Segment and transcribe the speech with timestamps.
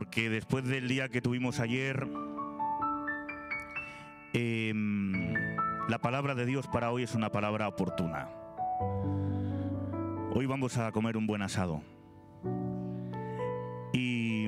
[0.00, 2.08] porque después del día que tuvimos ayer,
[4.32, 5.34] em,
[5.90, 8.30] la palabra de Dios para hoy es una palabra oportuna.
[10.32, 11.82] Hoy vamos a comer un buen asado.
[13.92, 14.46] Y,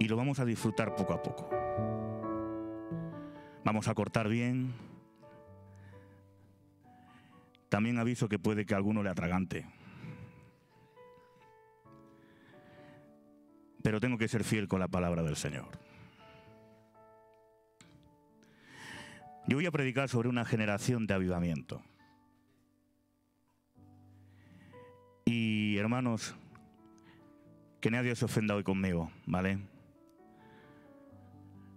[0.00, 1.48] y lo vamos a disfrutar poco a poco.
[3.64, 4.72] Vamos a cortar bien.
[7.68, 9.81] También aviso que puede que alguno le atragante.
[13.92, 15.68] Pero tengo que ser fiel con la palabra del Señor.
[19.46, 21.82] Yo voy a predicar sobre una generación de avivamiento.
[25.26, 26.34] Y hermanos,
[27.82, 29.58] que nadie se ofenda hoy conmigo, ¿vale?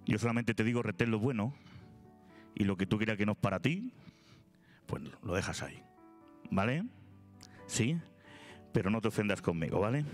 [0.06, 1.54] Yo solamente te digo retén lo bueno
[2.56, 3.92] y lo que tú quieras que no es para ti,
[4.86, 5.84] pues lo dejas ahí,
[6.50, 6.86] ¿vale?
[7.68, 8.00] Sí,
[8.72, 10.06] pero no te ofendas conmigo, ¿vale?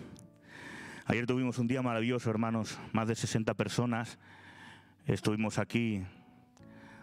[1.06, 4.20] Ayer tuvimos un día maravilloso, hermanos, más de 60 personas.
[5.06, 6.04] Estuvimos aquí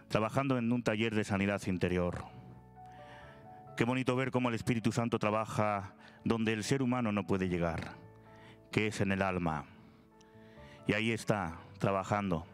[0.07, 2.23] trabajando en un taller de sanidad interior.
[3.75, 7.95] Qué bonito ver cómo el Espíritu Santo trabaja donde el ser humano no puede llegar,
[8.71, 9.65] que es en el alma.
[10.87, 12.47] Y ahí está, trabajando.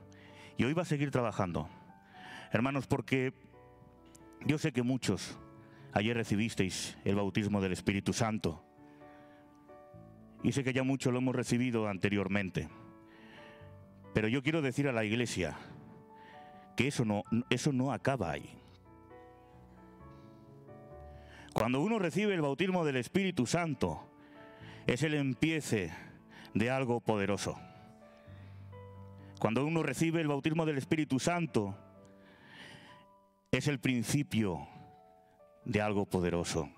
[0.57, 1.69] Y hoy va a seguir trabajando.
[2.51, 3.33] Hermanos, porque
[4.45, 5.37] yo sé que muchos
[5.93, 8.64] ayer recibisteis el bautismo del Espíritu Santo.
[10.43, 12.69] Y sé que ya muchos lo hemos recibido anteriormente.
[14.13, 15.57] Pero yo quiero decir a la iglesia
[16.75, 18.49] que eso no, eso no acaba ahí.
[21.53, 24.01] Cuando uno recibe el bautismo del Espíritu Santo,
[24.87, 25.93] es el empiece
[26.53, 27.57] de algo poderoso.
[29.39, 31.77] Cuando uno recibe el bautismo del Espíritu Santo,
[33.51, 34.67] es el principio
[35.63, 36.69] de algo poderoso.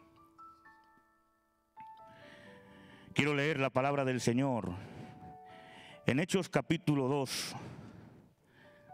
[3.17, 4.75] Quiero leer la palabra del Señor
[6.05, 7.55] en Hechos capítulo 2,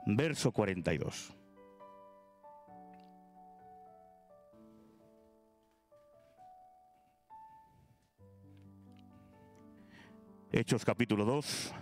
[0.05, 1.35] verso 42.
[10.53, 11.73] Hechos capítulo 2,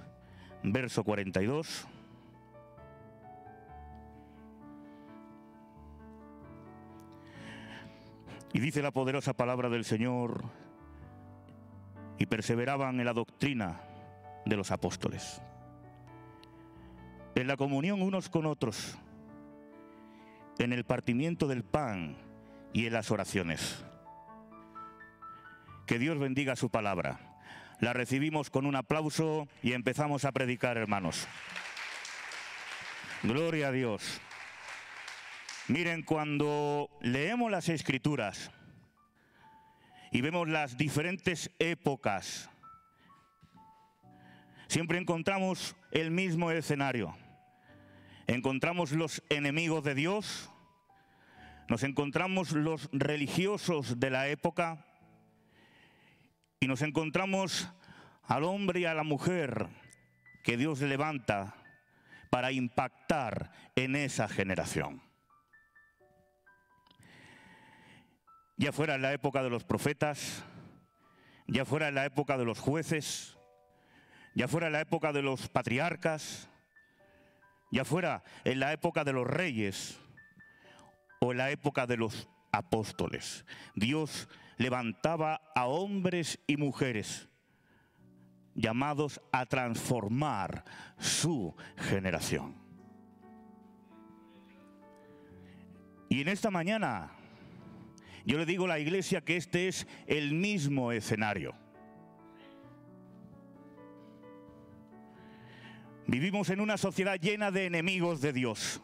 [0.64, 1.88] verso 42.
[8.52, 10.42] Y dice la poderosa palabra del Señor,
[12.22, 13.82] y perseveraban en la doctrina
[14.46, 15.42] de los apóstoles,
[17.34, 19.00] en la comunión unos con otros,
[20.60, 22.16] en el partimiento del pan
[22.74, 23.84] y en las oraciones.
[25.88, 27.32] Que Dios bendiga su palabra
[27.80, 31.28] la recibimos con un aplauso y empezamos a predicar, hermanos.
[33.24, 34.22] Gloria a Dios.
[35.68, 38.52] Miren, cuando leemos las escrituras
[40.12, 42.50] y vemos las diferentes épocas,
[44.68, 47.16] siempre encontramos el mismo escenario.
[48.28, 50.50] Encontramos los enemigos de Dios,
[51.68, 54.86] nos encontramos los religiosos de la época,
[56.60, 57.70] y nos encontramos
[58.24, 59.68] al hombre y a la mujer
[60.44, 61.56] que Dios levanta
[62.30, 65.02] para impactar en esa generación.
[68.62, 70.44] Ya fuera en la época de los profetas,
[71.48, 73.36] ya fuera en la época de los jueces,
[74.36, 76.48] ya fuera en la época de los patriarcas,
[77.72, 80.00] ya fuera en la época de los reyes
[81.22, 83.48] o en la época de los apóstoles.
[83.74, 87.30] Dios levantaba a hombres y mujeres
[88.54, 90.66] llamados a transformar
[91.00, 92.54] su generación.
[96.10, 97.16] Y en esta mañana
[98.26, 101.56] yo le digo a la iglesia que este es el mismo escenario.
[106.08, 108.82] Vivimos en una sociedad llena de enemigos de Dios.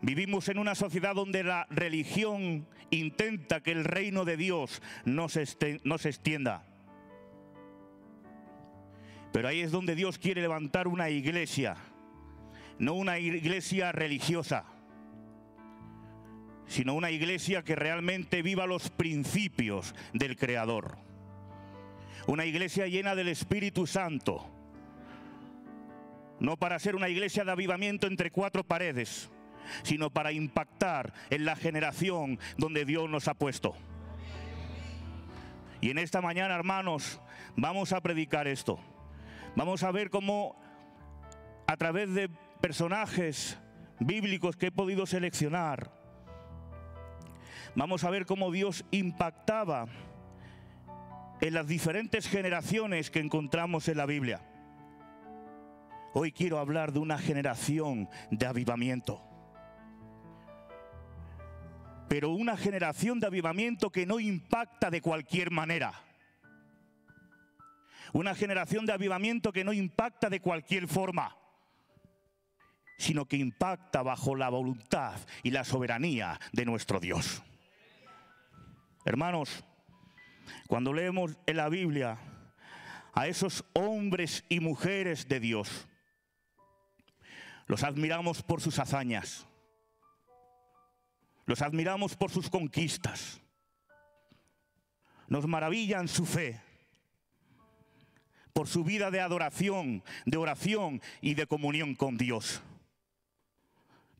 [0.00, 5.42] Vivimos en una sociedad donde la religión intenta que el reino de Dios no se,
[5.42, 6.64] extienda.
[9.32, 11.76] Pero ahí es donde Dios quiere levantar una iglesia,
[12.78, 14.64] no una iglesia religiosa,
[16.68, 20.98] sino una iglesia que realmente viva los principios del Creador.
[22.26, 24.48] Una iglesia llena del Espíritu Santo,
[26.40, 29.30] no para ser una iglesia de avivamiento entre cuatro paredes
[29.82, 33.74] sino para impactar en la generación donde Dios nos ha puesto.
[35.80, 37.20] Y en esta mañana, hermanos,
[37.56, 38.78] vamos a predicar esto.
[39.54, 40.56] Vamos a ver cómo
[41.66, 42.28] a través de
[42.60, 43.58] personajes
[44.00, 45.92] bíblicos que he podido seleccionar,
[47.78, 49.86] vamos a ver cómo Dios impactaba
[51.40, 54.40] en las diferentes generaciones que encontramos en la Biblia.
[56.12, 59.22] Hoy quiero hablar de una generación de avivamiento.
[62.08, 65.92] Pero una generación de avivamiento que no impacta de cualquier manera.
[68.12, 71.36] Una generación de avivamiento que no impacta de cualquier forma,
[72.96, 75.14] sino que impacta bajo la voluntad
[75.44, 77.44] y la soberanía de nuestro Dios.
[79.08, 79.64] Hermanos,
[80.66, 82.18] cuando leemos en la Biblia
[83.14, 85.88] a esos hombres y mujeres de Dios,
[87.68, 89.46] los admiramos por sus hazañas,
[91.46, 93.40] los admiramos por sus conquistas,
[95.26, 96.60] nos maravillan su fe,
[98.52, 102.60] por su vida de adoración, de oración y de comunión con Dios.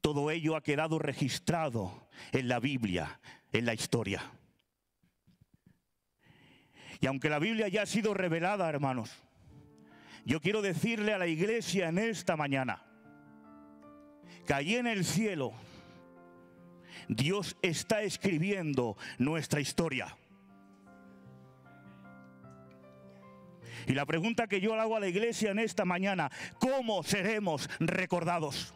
[0.01, 3.21] Todo ello ha quedado registrado en la Biblia,
[3.53, 4.38] en la historia.
[7.01, 9.11] Y aunque la Biblia ya ha sido revelada, hermanos,
[10.25, 12.83] yo quiero decirle a la iglesia en esta mañana
[14.47, 15.53] que allí en el cielo
[17.09, 20.17] Dios está escribiendo nuestra historia.
[23.87, 28.75] Y la pregunta que yo hago a la iglesia en esta mañana, ¿cómo seremos recordados?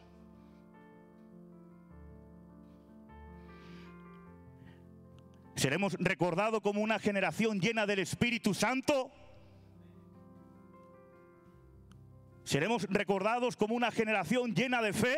[5.63, 9.13] ¿Seremos recordados como una generación llena del Espíritu Santo?
[12.43, 15.17] ¿Seremos recordados como una generación llena de fe?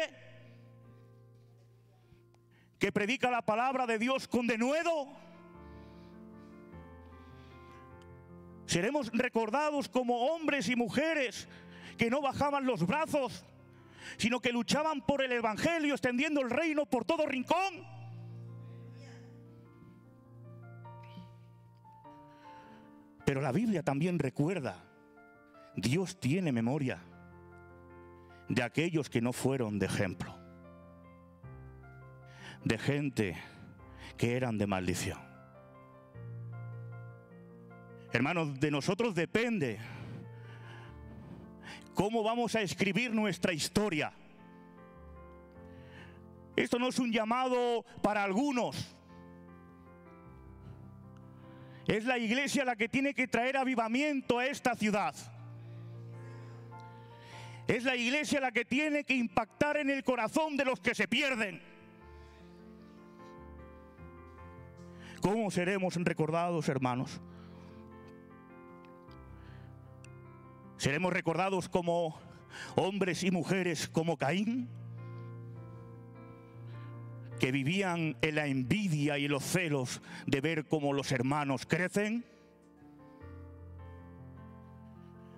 [2.78, 5.08] ¿Que predica la palabra de Dios con denuedo?
[8.66, 11.48] ¿Seremos recordados como hombres y mujeres
[11.96, 13.46] que no bajaban los brazos,
[14.18, 17.93] sino que luchaban por el Evangelio, extendiendo el reino por todo rincón?
[23.24, 24.76] Pero la Biblia también recuerda,
[25.76, 27.02] Dios tiene memoria
[28.48, 30.36] de aquellos que no fueron de ejemplo,
[32.64, 33.36] de gente
[34.16, 35.18] que eran de maldición.
[38.12, 39.80] Hermanos, de nosotros depende
[41.94, 44.12] cómo vamos a escribir nuestra historia.
[46.54, 48.94] Esto no es un llamado para algunos,
[51.86, 55.14] es la iglesia la que tiene que traer avivamiento a esta ciudad.
[57.66, 61.08] Es la iglesia la que tiene que impactar en el corazón de los que se
[61.08, 61.62] pierden.
[65.20, 67.20] ¿Cómo seremos recordados, hermanos?
[70.76, 72.18] ¿Seremos recordados como
[72.76, 74.68] hombres y mujeres como Caín?
[77.38, 82.24] Que vivían en la envidia y los celos de ver cómo los hermanos crecen?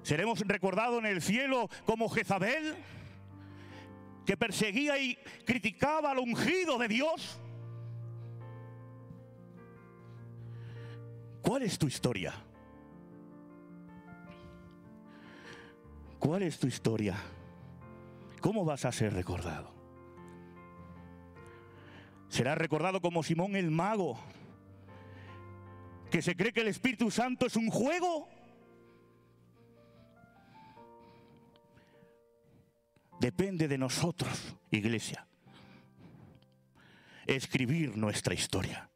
[0.03, 2.77] ¿Seremos recordados en el cielo como Jezabel,
[4.25, 7.41] que perseguía y criticaba al ungido de Dios?
[11.43, 12.35] ¿Cuál es tu historia?
[16.19, 17.17] ¿Cuál es tu historia?
[18.41, 19.76] ¿Cómo vas a ser recordado?
[22.37, 24.21] Será recordado como Simón el mago,
[26.11, 28.29] que se cree que el Espíritu Santo es un juego.
[33.19, 35.27] Depende de nosotros, iglesia,
[37.27, 38.91] escribir nuestra historia.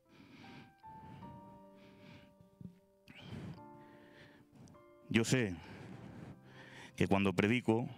[5.09, 5.55] Yo sé
[6.95, 7.89] que cuando predico,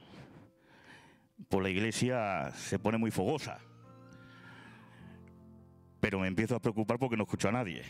[1.49, 3.61] por la iglesia se pone muy fogosa
[6.03, 7.83] pero me empiezo a preocupar porque no escucho a nadie.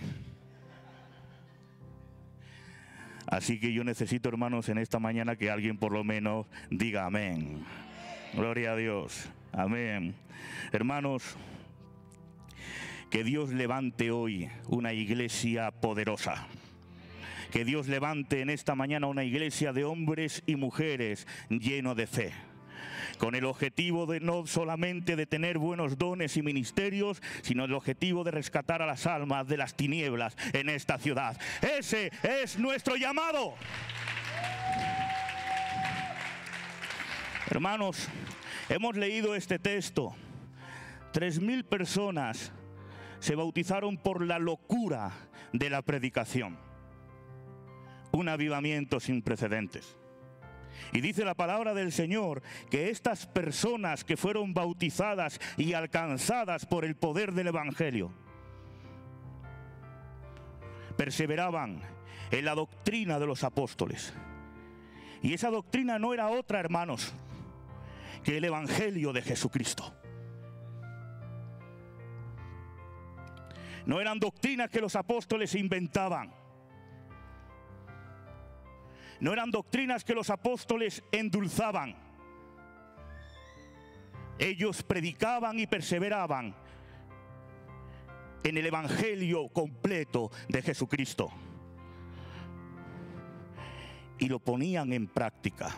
[3.27, 7.65] Así que yo necesito, hermanos, en esta mañana que alguien por lo menos diga amén.
[8.35, 9.31] Gloria a Dios.
[9.51, 10.15] Amén.
[10.73, 11.39] Hermanos,
[13.09, 16.49] que Dios levante hoy una iglesia poderosa.
[17.51, 22.33] Que Dios levante en esta mañana una iglesia de hombres y mujeres lleno de fe
[23.19, 28.25] con el objetivo de no solamente de tener buenos dones y ministerios, sino el objetivo
[28.25, 31.39] de rescatar a las almas de las tinieblas en esta ciudad.
[31.79, 33.55] Ese es nuestro llamado.
[37.51, 38.09] Hermanos,
[38.69, 40.15] hemos leído este texto.
[41.13, 42.53] Tres mil personas
[43.21, 45.13] se bautizaron por la locura
[45.53, 46.59] de la predicación.
[48.11, 49.97] Un avivamiento sin precedentes.
[50.93, 56.85] Y dice la palabra del Señor que estas personas que fueron bautizadas y alcanzadas por
[56.85, 58.13] el poder del Evangelio,
[60.97, 61.81] perseveraban
[62.31, 64.13] en la doctrina de los apóstoles.
[65.23, 67.13] Y esa doctrina no era otra, hermanos,
[68.25, 69.95] que el Evangelio de Jesucristo.
[73.87, 76.33] No eran doctrinas que los apóstoles inventaban.
[79.23, 81.95] No eran doctrinas que los apóstoles endulzaban.
[84.37, 86.57] Ellos predicaban y perseveraban
[88.43, 91.31] en el Evangelio completo de Jesucristo.
[94.19, 95.71] Y lo ponían en práctica.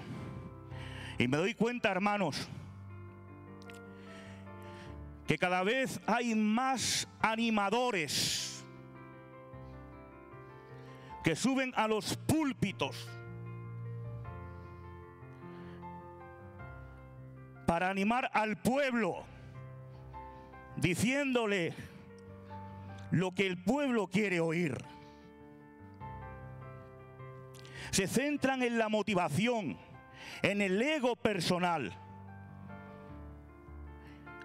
[1.19, 2.49] Y me doy cuenta, hermanos,
[5.27, 8.65] que cada vez hay más animadores
[11.23, 13.07] que suben a los púlpitos
[17.67, 19.25] para animar al pueblo,
[20.77, 21.75] diciéndole
[23.11, 24.77] lo que el pueblo quiere oír.
[27.91, 29.77] Se centran en la motivación,
[30.43, 31.97] en el ego personal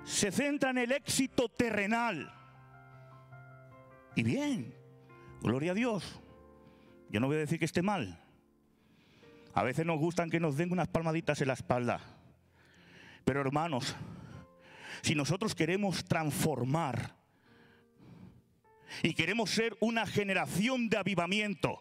[0.09, 2.33] se centra en el éxito terrenal.
[4.15, 4.73] Y bien,
[5.41, 6.19] gloria a Dios.
[7.11, 8.19] Yo no voy a decir que esté mal.
[9.53, 12.01] A veces nos gustan que nos den unas palmaditas en la espalda.
[13.29, 13.95] Pero hermanos,
[15.03, 17.15] si nosotros queremos transformar
[19.03, 21.79] y queremos ser una generación de avivamiento,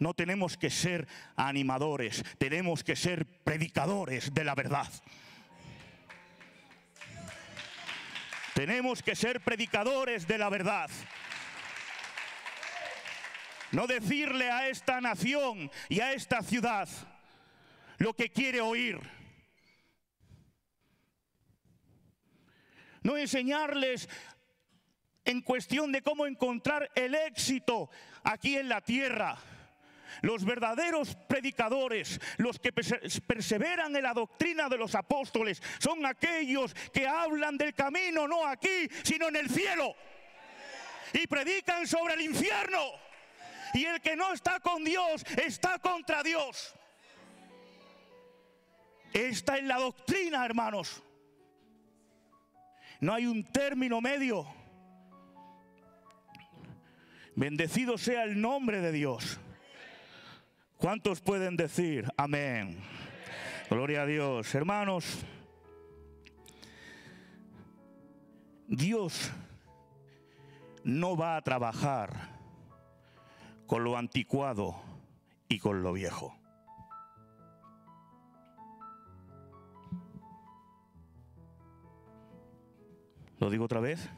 [0.00, 1.06] no tenemos que ser
[1.36, 4.92] animadores, tenemos que ser predicadores de la verdad.
[8.54, 10.90] Tenemos que ser predicadores de la verdad.
[13.70, 16.88] No decirle a esta nación y a esta ciudad
[17.98, 18.98] lo que quiere oír.
[23.04, 24.08] No enseñarles
[25.24, 27.88] en cuestión de cómo encontrar el éxito
[28.24, 29.38] aquí en la tierra
[30.22, 37.06] los verdaderos predicadores, los que perseveran en la doctrina de los apóstoles, son aquellos que
[37.06, 39.94] hablan del camino no aquí, sino en el cielo.
[41.12, 42.80] Y predican sobre el infierno.
[43.74, 46.74] Y el que no está con Dios está contra Dios.
[49.12, 51.03] Esta es la doctrina, hermanos.
[53.04, 54.46] No hay un término medio.
[57.36, 59.38] Bendecido sea el nombre de Dios.
[60.78, 62.78] ¿Cuántos pueden decir amén?
[63.68, 64.54] Gloria a Dios.
[64.54, 65.18] Hermanos,
[68.68, 69.30] Dios
[70.82, 72.38] no va a trabajar
[73.66, 74.80] con lo anticuado
[75.46, 76.34] y con lo viejo.
[83.54, 84.10] Digo otra vez?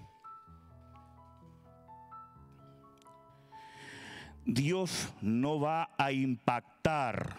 [4.46, 7.36] Dios no va a impactar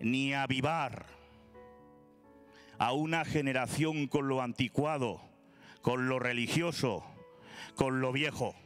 [0.00, 1.06] ni avivar
[2.78, 5.20] a una generación con lo anticuado,
[5.82, 7.04] con lo religioso,
[7.76, 8.56] con lo viejo.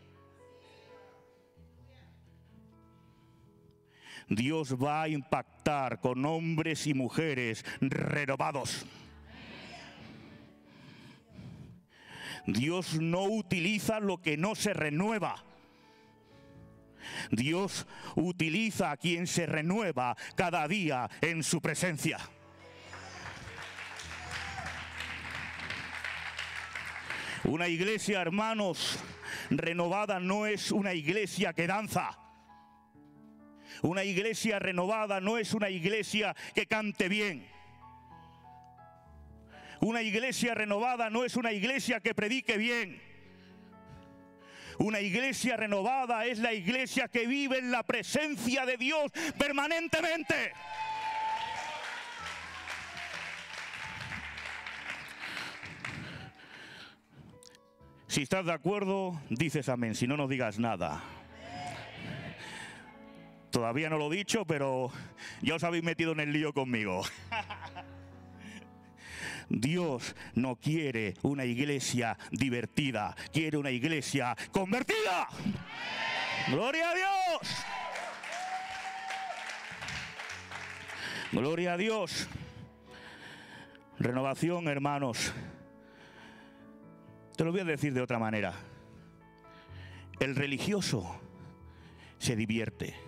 [4.28, 8.86] Dios va a impactar con hombres y mujeres renovados.
[12.46, 15.44] Dios no utiliza lo que no se renueva.
[17.30, 22.18] Dios utiliza a quien se renueva cada día en su presencia.
[27.44, 28.98] Una iglesia, hermanos,
[29.50, 32.18] renovada no es una iglesia que danza.
[33.82, 37.57] Una iglesia renovada no es una iglesia que cante bien.
[39.80, 43.00] Una iglesia renovada no es una iglesia que predique bien.
[44.78, 50.52] Una iglesia renovada es la iglesia que vive en la presencia de Dios permanentemente.
[58.06, 59.94] Si estás de acuerdo, dices amén.
[59.94, 61.02] Si no, no digas nada.
[63.50, 64.90] Todavía no lo he dicho, pero
[65.42, 67.02] ya os habéis metido en el lío conmigo.
[69.48, 75.28] Dios no quiere una iglesia divertida, quiere una iglesia convertida.
[76.48, 77.56] Gloria a Dios.
[81.32, 82.28] Gloria a Dios.
[83.98, 85.32] Renovación, hermanos.
[87.36, 88.54] Te lo voy a decir de otra manera.
[90.20, 91.20] El religioso
[92.18, 93.07] se divierte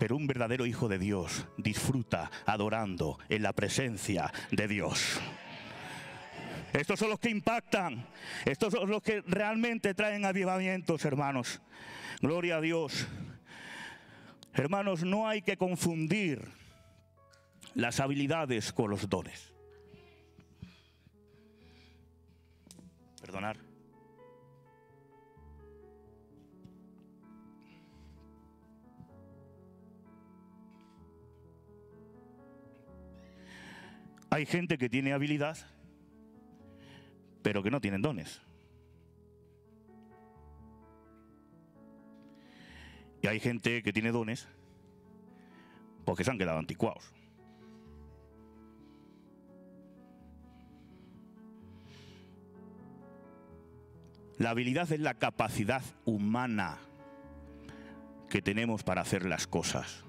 [0.00, 5.20] pero un verdadero hijo de Dios disfruta adorando en la presencia de Dios.
[6.72, 8.06] Estos son los que impactan.
[8.46, 11.60] Estos son los que realmente traen avivamientos, hermanos.
[12.22, 13.06] Gloria a Dios.
[14.54, 16.48] Hermanos, no hay que confundir
[17.74, 19.52] las habilidades con los dones.
[23.20, 23.69] Perdonar.
[34.30, 35.58] Hay gente que tiene habilidad,
[37.42, 38.40] pero que no tienen dones.
[43.22, 44.48] Y hay gente que tiene dones
[46.04, 47.12] porque se han quedado anticuados.
[54.38, 56.78] La habilidad es la capacidad humana
[58.30, 60.04] que tenemos para hacer las cosas.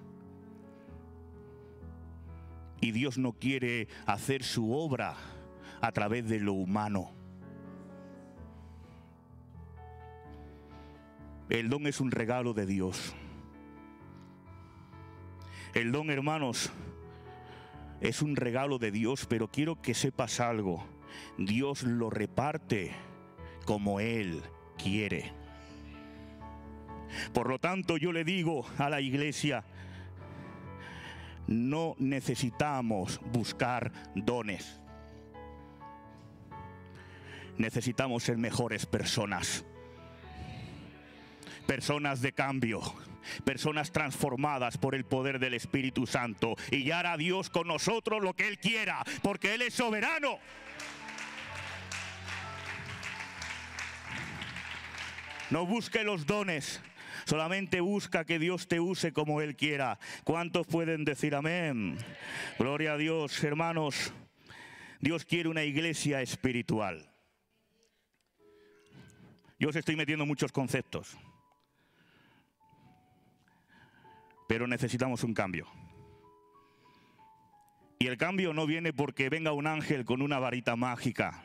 [2.81, 5.15] Y Dios no quiere hacer su obra
[5.81, 7.11] a través de lo humano.
[11.49, 13.13] El don es un regalo de Dios.
[15.73, 16.71] El don, hermanos,
[18.01, 20.83] es un regalo de Dios, pero quiero que sepas algo.
[21.37, 22.91] Dios lo reparte
[23.65, 24.41] como Él
[24.81, 25.31] quiere.
[27.33, 29.63] Por lo tanto, yo le digo a la iglesia,
[31.51, 34.79] no necesitamos buscar dones.
[37.57, 39.65] Necesitamos ser mejores personas
[41.71, 42.81] personas de cambio,
[43.45, 46.55] personas transformadas por el poder del Espíritu Santo.
[46.69, 50.39] Y ya hará Dios con nosotros lo que Él quiera, porque Él es soberano.
[55.49, 56.81] No busque los dones,
[57.25, 59.99] solamente busca que Dios te use como Él quiera.
[60.23, 61.97] ¿Cuántos pueden decir amén?
[62.57, 64.13] Gloria a Dios, hermanos.
[64.99, 67.09] Dios quiere una iglesia espiritual.
[69.59, 71.17] Yo os estoy metiendo muchos conceptos.
[74.51, 75.65] pero necesitamos un cambio.
[77.99, 81.41] Y el cambio no viene porque venga un ángel con una varita mágica.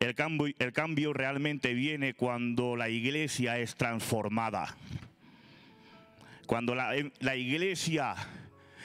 [0.00, 4.76] El cambio, el cambio realmente viene cuando la iglesia es transformada.
[6.46, 8.14] Cuando la, la iglesia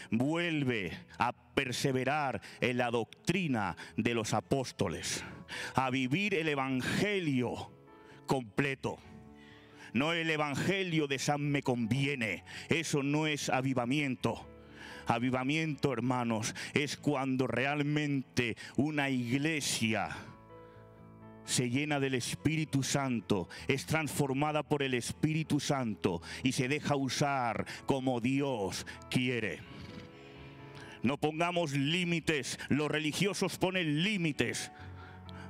[0.09, 5.23] vuelve a perseverar en la doctrina de los apóstoles,
[5.75, 7.71] a vivir el Evangelio
[8.25, 8.97] completo
[9.93, 12.43] no el Evangelio de San me conviene.
[12.69, 14.47] Eso no es avivamiento.
[15.07, 20.15] Avivamiento, hermanos, es cuando realmente una iglesia
[21.45, 27.65] se llena del Espíritu Santo, es transformada por el Espíritu Santo y se deja usar
[27.85, 29.59] como Dios quiere.
[31.03, 34.71] No pongamos límites, los religiosos ponen límites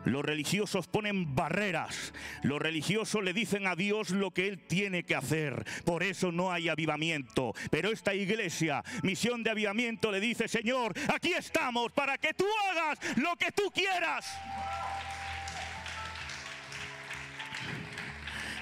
[0.06, 2.14] los religiosos ponen barreras.
[2.44, 5.64] Los religiosos le dicen a Dios lo que Él tiene que hacer.
[5.86, 7.54] Por eso no hay avivamiento.
[7.70, 13.18] Pero esta iglesia, misión de avivamiento, le dice, Señor, aquí estamos para que tú hagas
[13.18, 14.26] lo que tú quieras.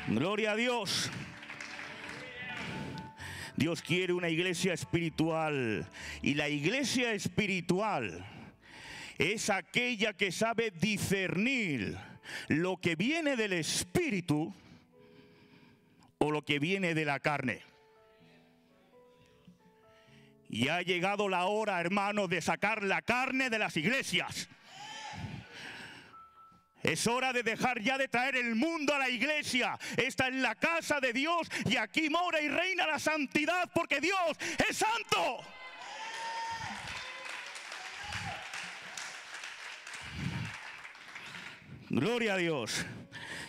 [0.07, 1.11] Gloria a Dios.
[3.55, 5.87] Dios quiere una iglesia espiritual.
[6.21, 8.25] Y la iglesia espiritual
[9.17, 11.97] es aquella que sabe discernir
[12.47, 14.53] lo que viene del espíritu
[16.19, 17.61] o lo que viene de la carne.
[20.49, 24.49] Y ha llegado la hora, hermano, de sacar la carne de las iglesias.
[26.83, 29.77] Es hora de dejar ya de traer el mundo a la iglesia.
[29.97, 34.37] Esta es la casa de Dios y aquí mora y reina la santidad porque Dios
[34.69, 35.41] es santo.
[41.89, 42.85] Gloria a Dios.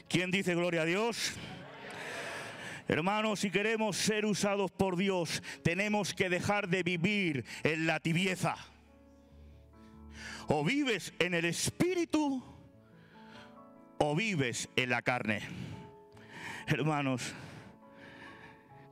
[0.09, 1.35] ¿Quién dice gloria a Dios?
[2.89, 8.57] Hermanos, si queremos ser usados por Dios, tenemos que dejar de vivir en la tibieza.
[10.49, 12.50] O vives en el espíritu
[14.01, 15.41] o vives en la carne.
[16.67, 17.35] Hermanos,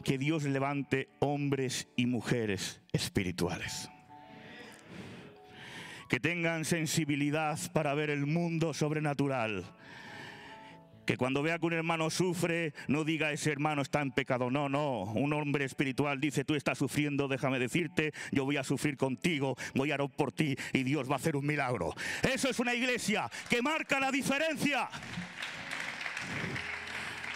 [0.05, 3.91] que Dios levante hombres y mujeres espirituales
[6.09, 9.65] que tengan sensibilidad para ver el mundo sobrenatural.
[11.09, 14.51] Que cuando vea que un hermano sufre, no diga ese hermano está en pecado.
[14.51, 15.05] No, no.
[15.05, 19.91] Un hombre espiritual dice, tú estás sufriendo, déjame decirte, yo voy a sufrir contigo, voy
[19.91, 21.95] a orar por ti y Dios va a hacer un milagro.
[22.31, 24.87] Eso es una iglesia que marca la diferencia.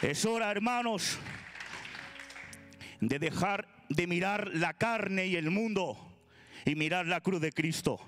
[0.02, 1.18] Es hora, hermanos,
[3.00, 5.96] de dejar de mirar la carne y el mundo
[6.66, 7.98] y mirar la cruz de Cristo.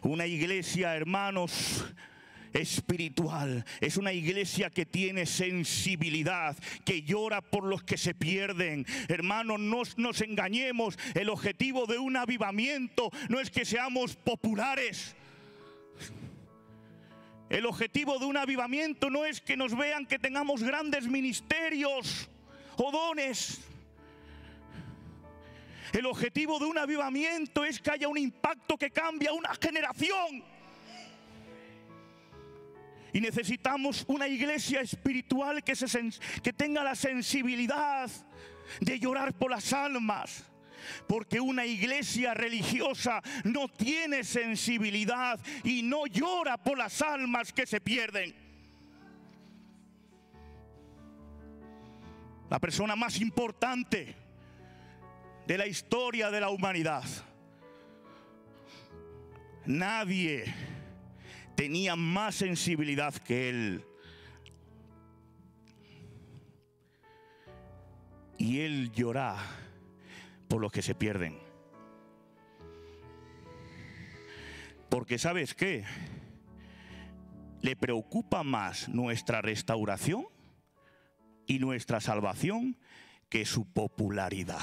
[0.00, 1.92] Una iglesia, hermanos,
[2.54, 8.86] espiritual, es una iglesia que tiene sensibilidad, que llora por los que se pierden.
[9.08, 15.14] Hermanos, no nos engañemos, el objetivo de un avivamiento no es que seamos populares.
[17.50, 22.28] El objetivo de un avivamiento no es que nos vean que tengamos grandes ministerios
[22.76, 23.60] o dones.
[25.92, 30.53] El objetivo de un avivamiento es que haya un impacto que cambie a una generación.
[33.14, 38.10] Y necesitamos una iglesia espiritual que, tenga la sensibilidad
[38.80, 40.50] de llorar por las almas.
[41.06, 47.80] Porque una iglesia religiosa no tiene sensibilidad y no llora por las almas que se
[47.80, 48.34] pierden.
[52.50, 54.16] La persona más importante
[55.46, 57.04] de la historia de la humanidad.
[59.66, 60.52] Nadie
[61.54, 63.84] tenía más sensibilidad que él.
[68.38, 69.36] Y él llora
[70.48, 71.38] por los que se pierden.
[74.88, 75.84] Porque sabes qué?
[77.62, 80.26] Le preocupa más nuestra restauración
[81.46, 82.76] y nuestra salvación
[83.28, 84.60] que su popularidad.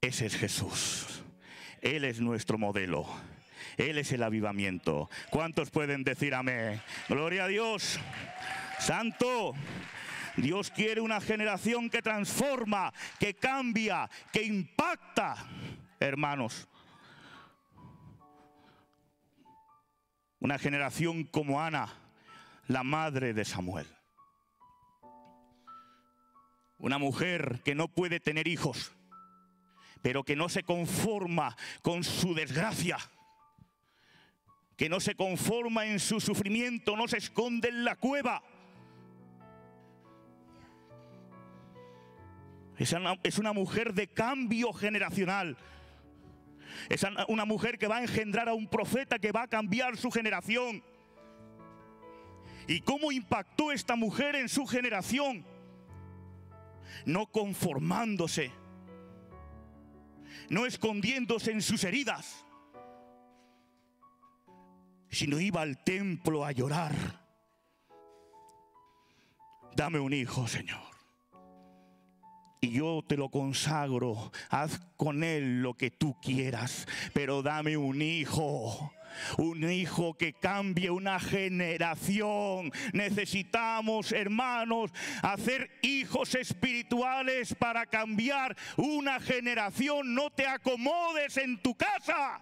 [0.00, 1.22] Ese es Jesús.
[1.80, 3.06] Él es nuestro modelo.
[3.76, 5.08] Él es el avivamiento.
[5.30, 6.80] ¿Cuántos pueden decir amén?
[7.08, 7.98] Gloria a Dios.
[8.78, 9.54] Santo.
[10.36, 15.36] Dios quiere una generación que transforma, que cambia, que impacta.
[16.00, 16.68] Hermanos.
[20.40, 21.88] Una generación como Ana,
[22.66, 23.86] la madre de Samuel.
[26.78, 28.92] Una mujer que no puede tener hijos
[30.04, 32.98] pero que no se conforma con su desgracia,
[34.76, 38.42] que no se conforma en su sufrimiento, no se esconde en la cueva.
[42.76, 45.56] Es una, es una mujer de cambio generacional.
[46.88, 50.10] Es una mujer que va a engendrar a un profeta que va a cambiar su
[50.10, 50.82] generación.
[52.66, 55.46] ¿Y cómo impactó esta mujer en su generación?
[57.06, 58.50] No conformándose
[60.48, 62.43] no escondiéndose en sus heridas,
[65.14, 66.94] sino iba al templo a llorar.
[69.76, 70.82] Dame un hijo, Señor.
[72.60, 78.00] Y yo te lo consagro, haz con él lo que tú quieras, pero dame un
[78.00, 78.90] hijo
[79.38, 82.72] un hijo que cambie una generación.
[82.92, 84.90] Necesitamos, hermanos,
[85.22, 90.14] hacer hijos espirituales para cambiar una generación.
[90.14, 92.40] No te acomodes en tu casa.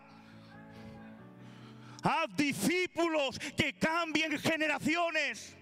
[2.03, 5.57] Haz discípulos que cambien generaciones.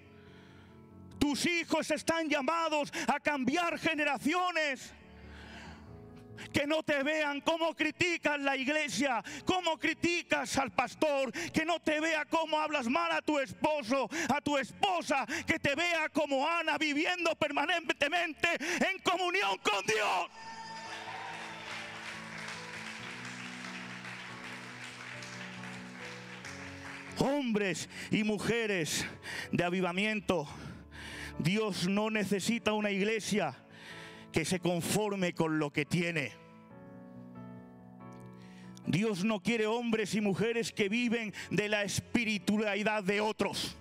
[1.19, 4.95] Tus hijos están llamados a cambiar generaciones
[6.53, 12.01] que no te vean cómo criticas la iglesia, cómo criticas al pastor, que no te
[12.01, 16.79] vea cómo hablas mal a tu esposo, a tu esposa, que te vea como Ana
[16.79, 18.49] viviendo permanentemente
[18.91, 20.50] en comunión con Dios.
[27.21, 29.07] Hombres y mujeres
[29.53, 30.49] de avivamiento,
[31.39, 33.55] Dios no necesita una iglesia
[34.33, 36.33] que se conforme con lo que tiene.
[38.87, 43.77] Dios no quiere hombres y mujeres que viven de la espiritualidad de otros.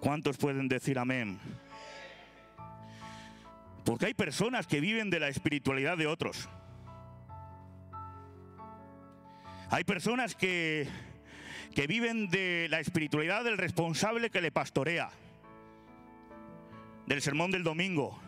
[0.00, 1.38] ¿Cuántos pueden decir amén?
[3.84, 6.48] Porque hay personas que viven de la espiritualidad de otros.
[9.68, 10.88] Hay personas que,
[11.74, 15.10] que viven de la espiritualidad del responsable que le pastorea
[17.06, 18.18] del sermón del domingo,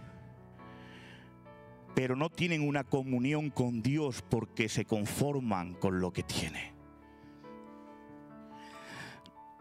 [1.94, 6.72] pero no tienen una comunión con Dios porque se conforman con lo que tiene.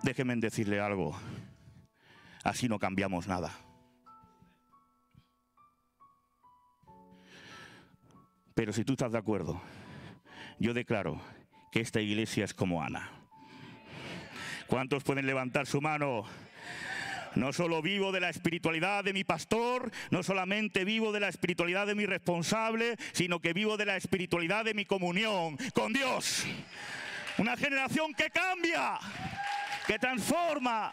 [0.02, 1.16] Déjenme decirle algo,
[2.44, 3.52] así no cambiamos nada.
[8.56, 9.62] Pero si tú estás de acuerdo,
[10.60, 11.22] yo declaro
[11.72, 13.10] que esta iglesia es como Ana.
[14.68, 16.26] ¿Cuántos pueden levantar su mano?
[17.36, 21.86] No solo vivo de la espiritualidad de mi pastor, no solamente vivo de la espiritualidad
[21.86, 26.46] de mi responsable, sino que vivo de la espiritualidad de mi comunión con Dios.
[27.38, 28.98] Una generación que cambia,
[29.86, 30.92] que transforma.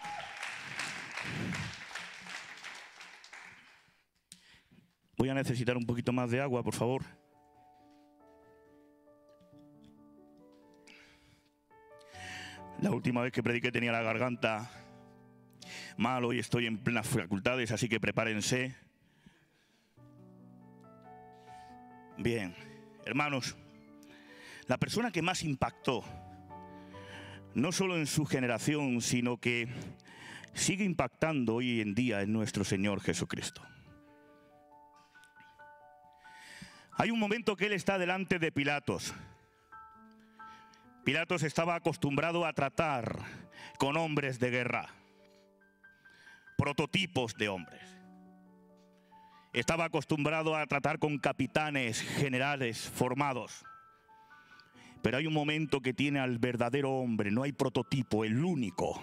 [5.16, 7.23] Voy a necesitar un poquito más de agua, por favor.
[12.80, 14.70] La última vez que prediqué tenía la garganta
[15.96, 18.74] mal, hoy estoy en plenas facultades, así que prepárense.
[22.18, 22.54] Bien,
[23.06, 23.56] hermanos,
[24.66, 26.04] la persona que más impactó,
[27.54, 29.68] no solo en su generación, sino que
[30.52, 33.62] sigue impactando hoy en día en nuestro Señor Jesucristo.
[36.96, 39.14] Hay un momento que Él está delante de Pilatos.
[41.04, 43.18] Pilatos estaba acostumbrado a tratar
[43.78, 44.88] con hombres de guerra,
[46.56, 47.82] prototipos de hombres.
[49.52, 53.66] Estaba acostumbrado a tratar con capitanes, generales formados.
[55.02, 58.98] Pero hay un momento que tiene al verdadero hombre, no hay prototipo, el único,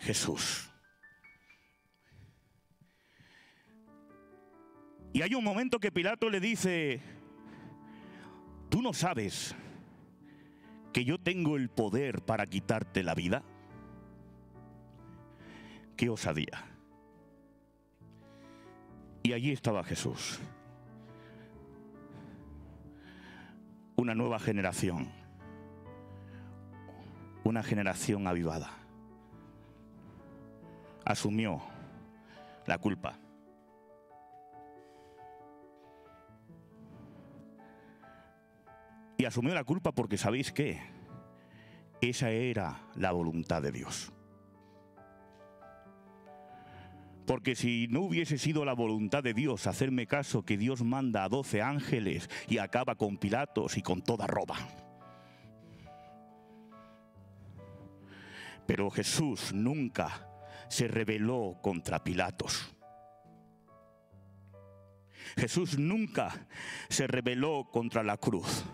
[0.00, 0.70] Jesús.
[5.14, 7.00] Y hay un momento que Pilato le dice,
[8.68, 9.56] tú no sabes
[10.94, 13.42] que yo tengo el poder para quitarte la vida.
[15.96, 16.64] Qué osadía.
[19.24, 20.38] Y allí estaba Jesús.
[23.96, 25.10] Una nueva generación.
[27.42, 28.70] Una generación avivada.
[31.04, 31.60] Asumió
[32.66, 33.18] la culpa.
[39.16, 40.80] Y asumió la culpa porque sabéis qué.
[42.00, 44.12] Esa era la voluntad de Dios.
[47.26, 51.28] Porque si no hubiese sido la voluntad de Dios hacerme caso que Dios manda a
[51.28, 54.56] doce ángeles y acaba con Pilatos y con toda roba.
[58.66, 60.28] Pero Jesús nunca
[60.68, 62.74] se rebeló contra Pilatos.
[65.36, 66.46] Jesús nunca
[66.90, 68.64] se rebeló contra la cruz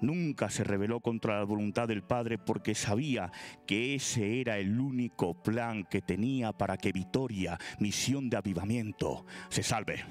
[0.00, 3.30] nunca se rebeló contra la voluntad del Padre porque sabía
[3.66, 9.62] que ese era el único plan que tenía para que Vitoria, misión de avivamiento, se
[9.62, 10.04] salve.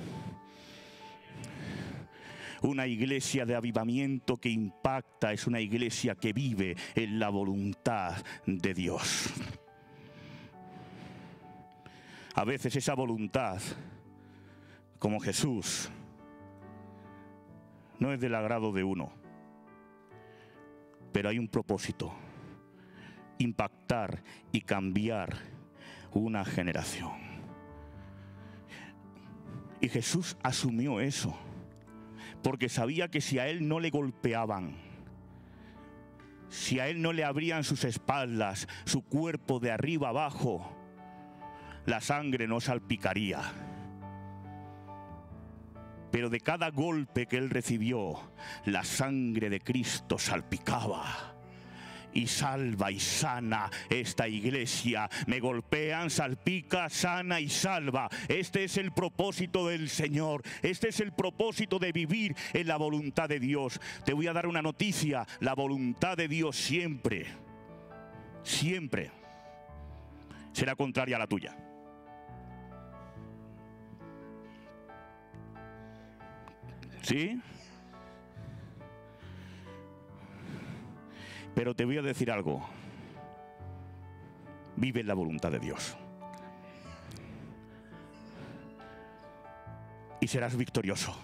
[2.62, 8.74] Una iglesia de avivamiento que impacta es una iglesia que vive en la voluntad de
[8.74, 9.34] Dios.
[12.34, 13.62] A veces esa voluntad,
[15.00, 15.90] como Jesús,
[18.00, 19.25] no es del agrado de uno
[21.16, 22.14] pero hay un propósito,
[23.38, 25.34] impactar y cambiar
[26.12, 27.14] una generación.
[29.80, 31.34] Y Jesús asumió eso,
[32.44, 34.76] porque sabía que si a él no le golpeaban,
[36.50, 40.70] si a él no le abrían sus espaldas, su cuerpo de arriba abajo,
[41.86, 43.40] la sangre no salpicaría
[46.16, 48.18] pero de cada golpe que él recibió,
[48.64, 51.36] la sangre de Cristo salpicaba
[52.14, 55.10] y salva y sana esta iglesia.
[55.28, 58.08] Me golpean, salpica, sana y salva.
[58.30, 60.42] Este es el propósito del Señor.
[60.62, 63.82] Este es el propósito de vivir en la voluntad de Dios.
[64.06, 65.28] Te voy a dar una noticia.
[65.42, 67.26] La voluntad de Dios siempre,
[68.42, 69.12] siempre
[70.54, 71.58] será contraria a la tuya.
[77.06, 77.40] ¿Sí?
[81.54, 82.68] Pero te voy a decir algo.
[84.76, 85.96] Vive en la voluntad de Dios.
[90.20, 91.16] Y serás victorioso.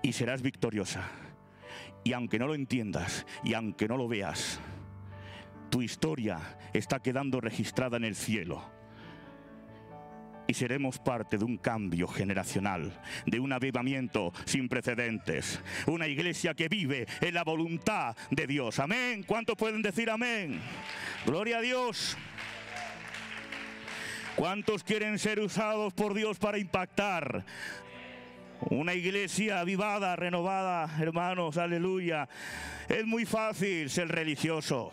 [0.00, 1.06] Y serás victoriosa.
[2.02, 4.58] Y aunque no lo entiendas y aunque no lo veas,
[5.68, 8.73] tu historia está quedando registrada en el cielo
[10.46, 12.92] y seremos parte de un cambio generacional,
[13.26, 18.78] de un avivamiento sin precedentes, una iglesia que vive en la voluntad de Dios.
[18.78, 19.22] Amén.
[19.22, 20.60] ¿Cuántos pueden decir amén?
[21.26, 22.16] Gloria a Dios.
[24.36, 27.44] ¿Cuántos quieren ser usados por Dios para impactar?
[28.70, 32.28] Una iglesia avivada, renovada, hermanos, aleluya.
[32.88, 34.92] Es muy fácil ser religioso.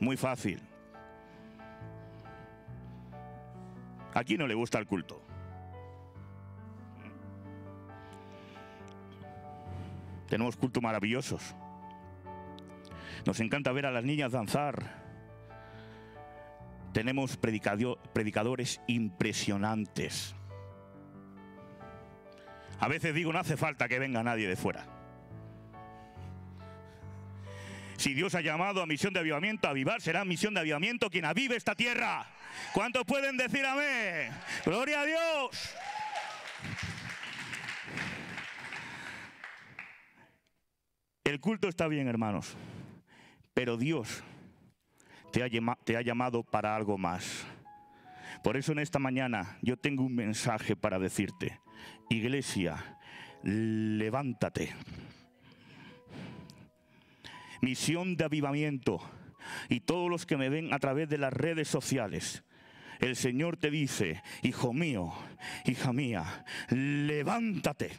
[0.00, 0.65] Muy fácil.
[4.16, 5.20] ¿A quién no le gusta el culto?
[10.26, 11.54] Tenemos cultos maravillosos.
[13.26, 15.04] Nos encanta ver a las niñas danzar.
[16.94, 20.34] Tenemos predicadores impresionantes.
[22.80, 24.95] A veces digo, no hace falta que venga nadie de fuera.
[27.96, 31.56] Si Dios ha llamado a misión de avivamiento avivar, será misión de avivamiento quien avive
[31.56, 32.26] esta tierra.
[32.72, 34.32] ¿Cuántos pueden decir amén?
[34.64, 35.74] Gloria a Dios.
[41.24, 42.56] El El culto está bien, hermanos,
[43.52, 44.24] pero Dios
[45.32, 45.48] te ha,
[45.84, 47.44] te ha llamado para algo más.
[48.42, 51.60] Por eso en esta mañana yo tengo un mensaje para decirte.
[52.08, 52.98] Iglesia,
[53.42, 54.74] levántate.
[57.60, 59.00] Misión de avivamiento.
[59.68, 62.42] Y todos los que me ven a través de las redes sociales,
[63.00, 65.12] el Señor te dice, hijo mío,
[65.64, 67.92] hija mía, levántate.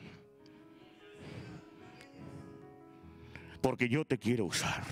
[3.62, 4.84] Porque yo te quiero usar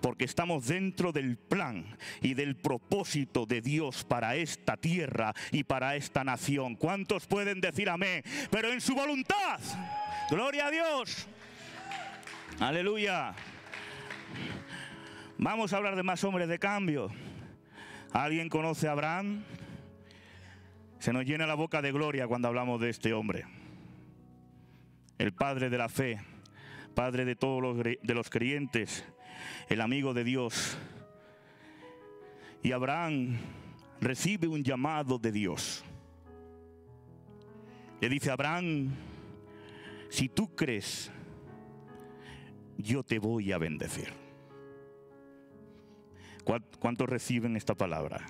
[0.00, 5.96] porque estamos dentro del plan y del propósito de Dios para esta tierra y para
[5.96, 6.76] esta nación.
[6.76, 8.22] ¿Cuántos pueden decir amén?
[8.50, 9.60] Pero en su voluntad.
[10.30, 11.26] Gloria a Dios.
[12.60, 13.34] Aleluya.
[15.38, 17.10] Vamos a hablar de más hombres de cambio.
[18.12, 19.42] ¿Alguien conoce a Abraham?
[20.98, 23.44] Se nos llena la boca de gloria cuando hablamos de este hombre.
[25.18, 26.20] El padre de la fe,
[26.94, 29.04] padre de todos los, de los creyentes,
[29.68, 30.78] el amigo de Dios.
[32.62, 33.36] Y Abraham
[34.00, 35.84] recibe un llamado de Dios.
[38.00, 38.94] Le dice, Abraham,
[40.08, 41.10] si tú crees,
[42.78, 44.23] yo te voy a bendecir.
[46.44, 48.24] ¿Cuántos reciben esta palabra?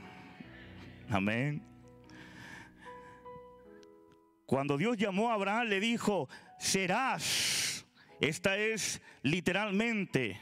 [1.11, 1.63] Amén.
[4.47, 7.87] Cuando Dios llamó a Abraham, le dijo, serás.
[8.21, 10.41] Esta es literalmente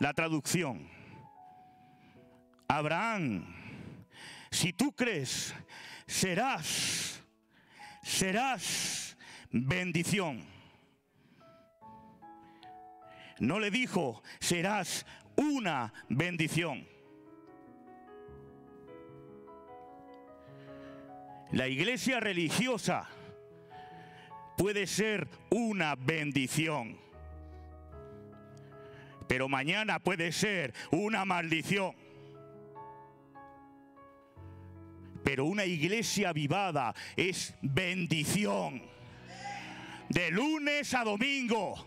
[0.00, 0.88] la traducción.
[2.66, 3.46] Abraham,
[4.50, 5.54] si tú crees,
[6.06, 7.22] serás,
[8.02, 9.16] serás
[9.50, 10.44] bendición.
[13.38, 15.06] No le dijo, serás
[15.38, 16.86] una bendición.
[21.52, 23.08] La iglesia religiosa
[24.58, 27.08] puede ser una bendición
[29.28, 31.94] pero mañana puede ser una maldición.
[35.22, 38.82] Pero una iglesia avivada es bendición.
[40.08, 41.86] De lunes a domingo.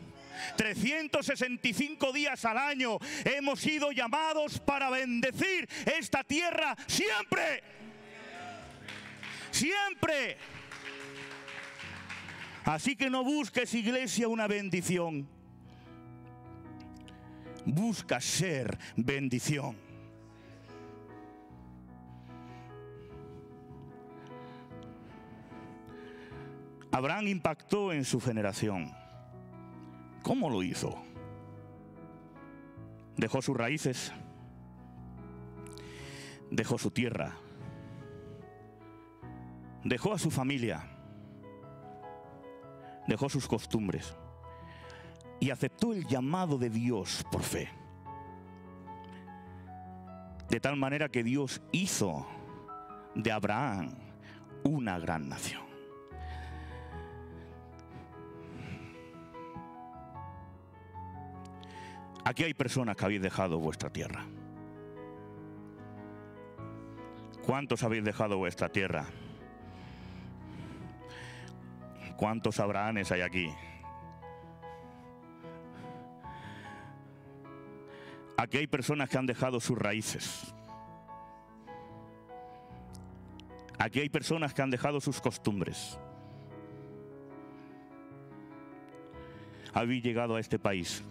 [0.56, 7.64] 365 días al año hemos sido llamados para bendecir esta tierra siempre.
[9.52, 10.38] Siempre.
[12.66, 15.28] Así que no busques iglesia una bendición
[17.66, 19.76] busca ser bendición.
[26.92, 29.01] Abraham impactó en su generación.
[30.24, 30.96] ¿Cómo lo hizo?
[33.18, 34.12] Dejó sus raíces,
[36.50, 37.36] dejó su tierra,
[39.84, 40.84] dejó a su familia,
[43.08, 44.16] dejó sus costumbres
[45.40, 47.70] y aceptó el llamado de Dios por fe.
[50.50, 52.28] De tal manera que Dios hizo
[53.16, 53.96] de Abraham
[54.64, 55.71] una gran nación.
[62.24, 64.26] Aquí hay personas que habéis dejado vuestra tierra.
[67.46, 69.06] ¿Cuántos habéis dejado vuestra tierra?
[72.16, 73.52] ¿Cuántos Abrahames hay aquí?
[78.38, 80.54] Aquí hay personas que han dejado sus raíces.
[83.80, 85.98] Aquí hay personas que han dejado sus costumbres.
[89.74, 91.04] Habéis llegado a este país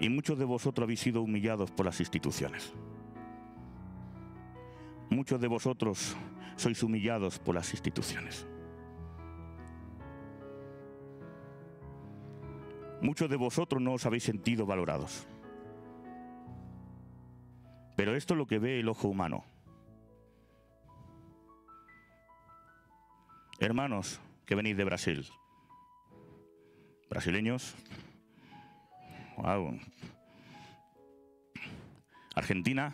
[0.00, 2.72] y muchos de vosotros habéis sido humillados por las instituciones.
[5.10, 6.16] Muchos de vosotros
[6.56, 8.46] sois humillados por las instituciones.
[13.00, 15.26] Muchos de vosotros no os habéis sentido valorados.
[17.96, 19.44] Pero esto es lo que ve el ojo humano.
[23.60, 25.26] Hermanos que venís de Brasil,
[27.10, 27.74] brasileños,
[32.34, 32.92] Argentina,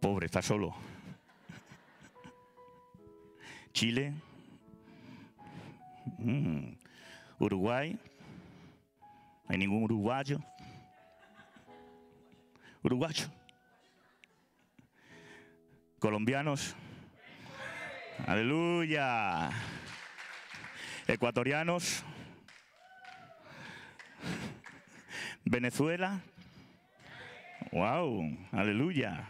[0.00, 0.74] pobre, está solo.
[3.72, 4.14] Chile,
[6.18, 6.72] mm.
[7.38, 7.98] Uruguay,
[9.48, 10.40] hay ningún uruguayo.
[12.82, 13.26] Uruguayo,
[15.98, 16.76] colombianos,
[18.26, 19.50] aleluya,
[21.08, 22.04] ecuatorianos,
[25.48, 26.20] Venezuela,
[27.70, 28.20] wow,
[28.50, 29.28] aleluya,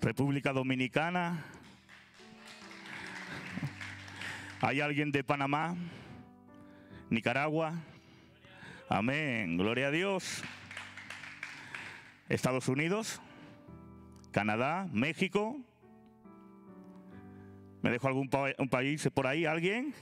[0.00, 1.44] República Dominicana,
[4.60, 5.76] ¿hay alguien de Panamá?
[7.10, 7.74] Nicaragua.
[8.88, 9.56] Amén.
[9.56, 10.44] Gloria a Dios.
[12.28, 13.20] Estados Unidos.
[14.30, 14.86] Canadá.
[14.92, 15.56] México.
[17.82, 19.44] ¿Me dejo algún un país por ahí?
[19.44, 19.92] ¿Alguien?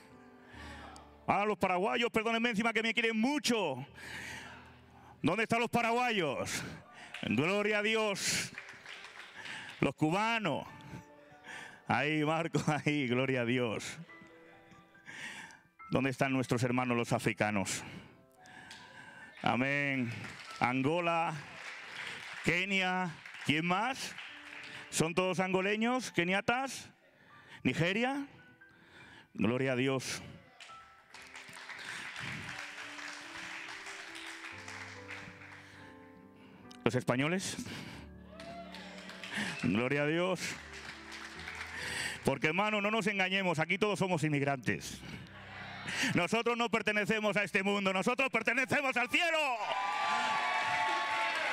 [1.26, 3.86] Ah, los paraguayos, perdónenme encima que me quieren mucho.
[5.20, 6.62] ¿Dónde están los paraguayos?
[7.22, 8.52] Gloria a Dios.
[9.80, 10.64] Los cubanos.
[11.88, 13.98] Ahí, Marco, ahí, gloria a Dios.
[15.90, 17.82] ¿Dónde están nuestros hermanos los africanos?
[19.42, 20.12] Amén.
[20.60, 21.34] Angola,
[22.44, 23.10] Kenia,
[23.44, 24.14] ¿quién más?
[24.90, 26.90] ¿Son todos angoleños, keniatas?
[27.64, 28.26] ¿Nigeria?
[29.34, 30.22] Gloria a Dios.
[36.89, 37.55] ¿Los españoles?
[39.62, 40.41] Gloria a Dios.
[42.24, 44.99] Porque hermano, no nos engañemos, aquí todos somos inmigrantes.
[46.14, 49.39] Nosotros no pertenecemos a este mundo, nosotros pertenecemos al cielo.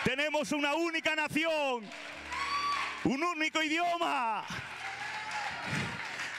[0.06, 1.84] Tenemos una única nación,
[3.04, 4.46] un único idioma.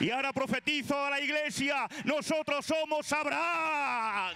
[0.01, 4.35] Y ahora profetizo a la iglesia, nosotros somos Abraham.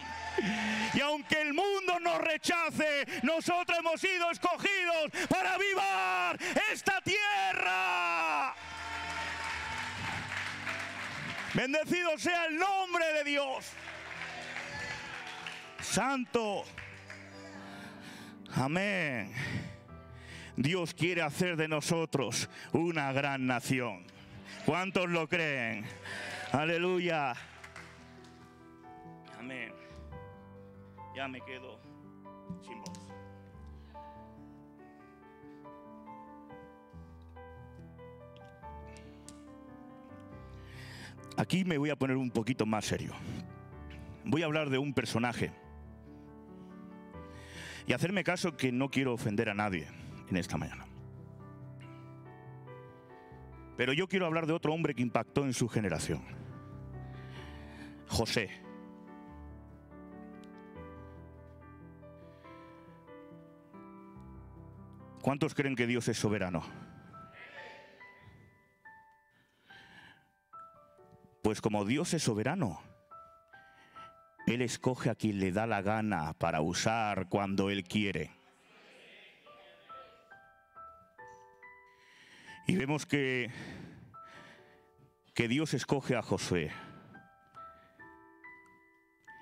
[0.93, 6.38] Y aunque el mundo nos rechace, nosotros hemos sido escogidos para vivar
[6.72, 8.55] esta tierra.
[11.55, 13.72] Bendecido sea el nombre de Dios.
[15.80, 16.64] Santo.
[18.55, 19.32] Amén.
[20.57, 24.07] Dios quiere hacer de nosotros una gran nación.
[24.66, 25.84] ¿Cuántos lo creen?
[26.53, 27.34] Aleluya.
[29.38, 29.72] Amén.
[31.16, 31.80] Ya me quedo
[41.41, 43.14] Aquí me voy a poner un poquito más serio.
[44.26, 45.51] Voy a hablar de un personaje.
[47.86, 49.88] Y hacerme caso que no quiero ofender a nadie
[50.28, 50.84] en esta mañana.
[53.78, 56.22] Pero yo quiero hablar de otro hombre que impactó en su generación.
[58.07, 58.51] José.
[65.22, 66.62] ¿Cuántos creen que Dios es soberano?
[71.43, 72.80] Pues como Dios es soberano,
[74.47, 78.30] Él escoge a quien le da la gana para usar cuando Él quiere.
[82.66, 83.51] Y vemos que,
[85.34, 86.70] que Dios escoge a José.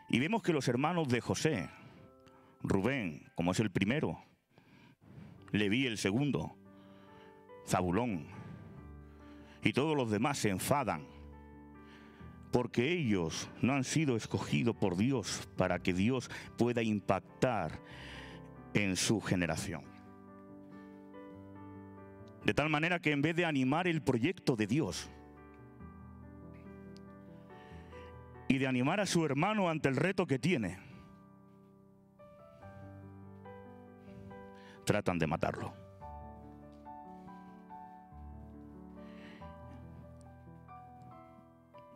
[0.09, 1.69] Y vemos que los hermanos de José,
[2.63, 4.23] Rubén, como es el primero,
[5.53, 6.55] Leví el segundo,
[7.67, 8.27] Zabulón,
[9.63, 11.07] y todos los demás se enfadan
[12.51, 17.81] porque ellos no han sido escogidos por Dios para que Dios pueda impactar
[18.75, 19.83] en su generación.
[22.45, 25.11] De tal manera que en vez de animar el proyecto de Dios
[28.49, 30.79] y de animar a su hermano ante el reto que tiene,
[34.85, 35.88] tratan de matarlo.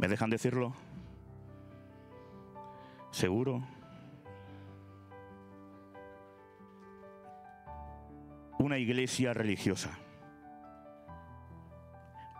[0.02, 0.74] ¿Me dejan decirlo?
[3.12, 3.62] ¿Seguro?
[8.58, 9.96] Una iglesia religiosa.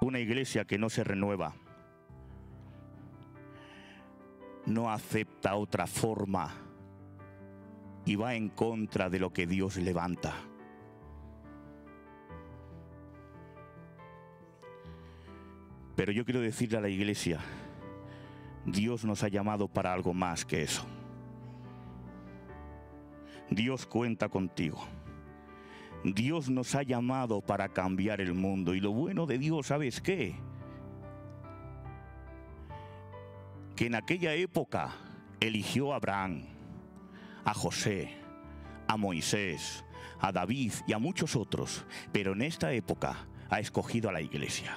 [0.01, 1.55] Una iglesia que no se renueva.
[4.67, 6.51] No acepta otra forma
[8.05, 10.35] y va en contra de lo que Dios levanta.
[15.97, 17.41] Pero yo quiero decirle a la iglesia,
[18.65, 20.85] Dios nos ha llamado para algo más que eso.
[23.51, 24.83] Dios cuenta contigo.
[26.05, 28.75] Dios nos ha llamado para cambiar el mundo.
[28.75, 30.35] Y lo bueno de Dios, ¿sabes qué?
[33.77, 34.93] Que en aquella época
[35.41, 36.43] eligió a Abraham,
[37.45, 38.17] a José,
[38.89, 39.85] a Moisés,
[40.21, 41.85] a David y a muchos otros.
[42.13, 44.75] Pero en esta época ha escogido a la iglesia.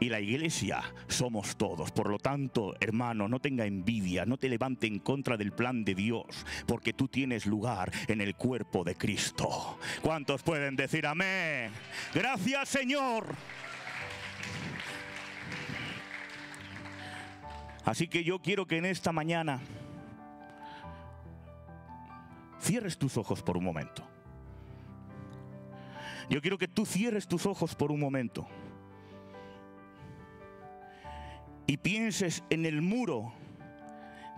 [0.00, 1.92] Y la iglesia somos todos.
[1.92, 5.94] Por lo tanto, hermano, no tenga envidia, no te levante en contra del plan de
[5.94, 9.78] Dios, porque tú tienes lugar en el cuerpo de Cristo.
[10.00, 11.70] ¿Cuántos pueden decir amén?
[12.14, 13.26] Gracias, Señor.
[17.84, 19.60] Así que yo quiero que en esta mañana
[22.60, 24.06] cierres tus ojos por un momento.
[26.30, 28.46] Yo quiero que tú cierres tus ojos por un momento.
[31.70, 33.32] Y pienses en el muro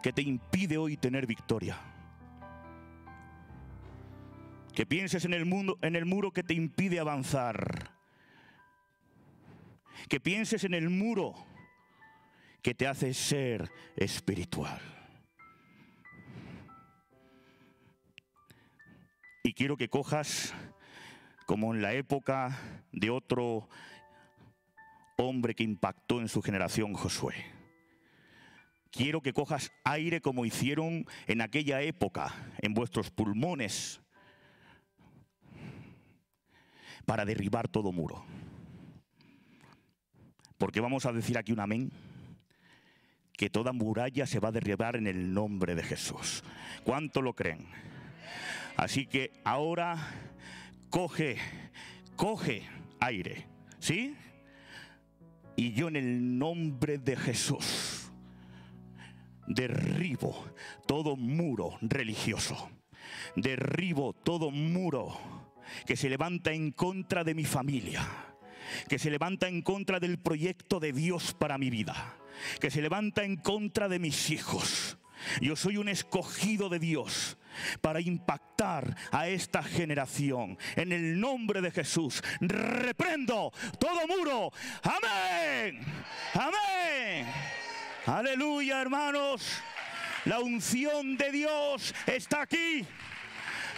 [0.03, 1.79] que te impide hoy tener victoria.
[4.75, 7.91] Que pienses en el, mundo, en el muro que te impide avanzar.
[10.11, 11.35] Que pienses en el muro
[12.61, 14.83] que te hace ser espiritual.
[19.43, 20.53] Y quiero que cojas,
[21.47, 22.59] como en la época
[22.93, 23.71] de otro
[25.27, 27.35] hombre que impactó en su generación, Josué.
[28.91, 34.03] Quiero que cojas aire como hicieron en aquella época en vuestros pulmones
[37.07, 38.25] para derribar todo muro.
[40.59, 41.91] Porque vamos a decir aquí un amén
[43.33, 46.45] que toda muralla se va a derribar en el nombre de Jesús.
[46.85, 47.67] ¿Cuánto lo creen?
[48.77, 49.97] Así que ahora
[50.91, 51.39] coge,
[52.15, 52.63] coge
[53.01, 53.47] aire,
[53.79, 54.15] ¿sí?
[55.57, 58.11] Y yo en el nombre de Jesús
[59.47, 60.47] derribo
[60.87, 62.71] todo muro religioso,
[63.37, 65.17] derribo todo muro
[65.87, 68.07] que se levanta en contra de mi familia,
[68.89, 72.17] que se levanta en contra del proyecto de Dios para mi vida,
[72.61, 74.99] que se levanta en contra de mis hijos.
[75.41, 77.37] Yo soy un escogido de Dios
[77.81, 80.59] para impactar a esta generación.
[80.77, 84.53] En el nombre de Jesús, reprendo todo muro.
[84.83, 85.85] Amén.
[86.35, 87.27] Amén.
[88.07, 89.63] Aleluya, hermanos.
[90.25, 92.87] La unción de Dios está aquí.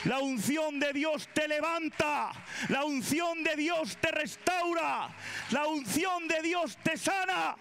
[0.05, 2.31] La unción de Dios te levanta.
[2.69, 5.09] La unción de Dios te restaura.
[5.51, 7.57] La unción de Dios te sana.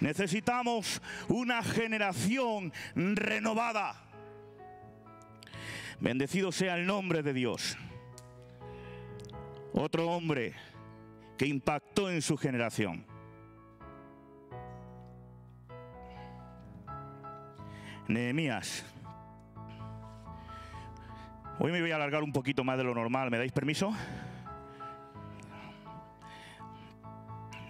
[0.00, 3.96] Necesitamos una generación renovada.
[6.00, 7.76] Bendecido sea el nombre de Dios.
[9.72, 10.54] Otro hombre
[11.36, 13.04] que impactó en su generación.
[18.06, 18.84] Nehemías.
[21.58, 23.30] Hoy me voy a alargar un poquito más de lo normal.
[23.30, 23.92] ¿Me dais permiso?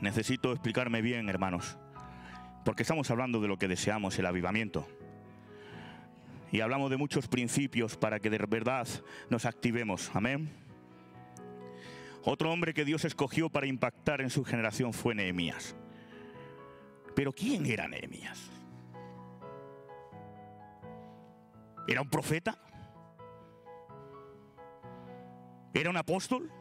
[0.03, 1.79] Necesito explicarme bien, hermanos
[2.69, 4.87] porque estamos hablando de lo que deseamos, el avivamiento.
[6.53, 8.87] Y hablamos de muchos principios para que de verdad
[9.31, 10.11] nos activemos.
[10.13, 10.51] Amén.
[12.25, 15.77] Otro hombre que Dios escogió para impactar en su generación fue Nehemías.
[17.17, 18.51] Pero ¿quién era Nehemías?
[21.87, 22.59] ¿Era un profeta?
[25.73, 26.53] ¿Era un apóstol?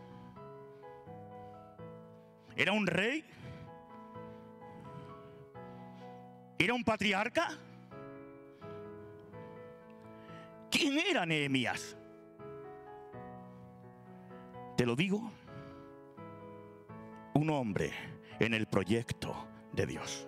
[2.56, 3.26] ¿Era un rey?
[6.60, 7.50] ¿Era un patriarca?
[10.72, 11.96] ¿Quién era Nehemías?
[14.76, 15.32] Te lo digo,
[17.34, 17.92] un hombre
[18.40, 20.28] en el proyecto de Dios.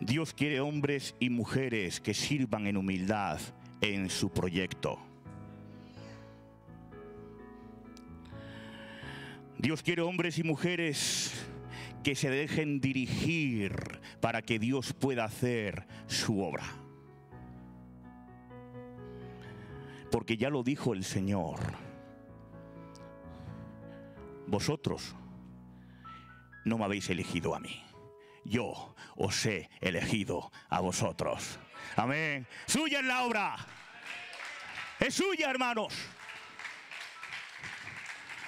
[0.00, 3.40] Dios quiere hombres y mujeres que sirvan en humildad
[3.80, 4.98] en su proyecto.
[9.62, 11.46] Dios quiere hombres y mujeres
[12.02, 16.64] que se dejen dirigir para que Dios pueda hacer su obra.
[20.10, 21.60] Porque ya lo dijo el Señor.
[24.48, 25.14] Vosotros
[26.64, 27.84] no me habéis elegido a mí.
[28.44, 31.60] Yo os he elegido a vosotros.
[31.94, 32.48] Amén.
[32.66, 33.56] Suya es la obra.
[34.98, 35.94] Es suya, hermanos.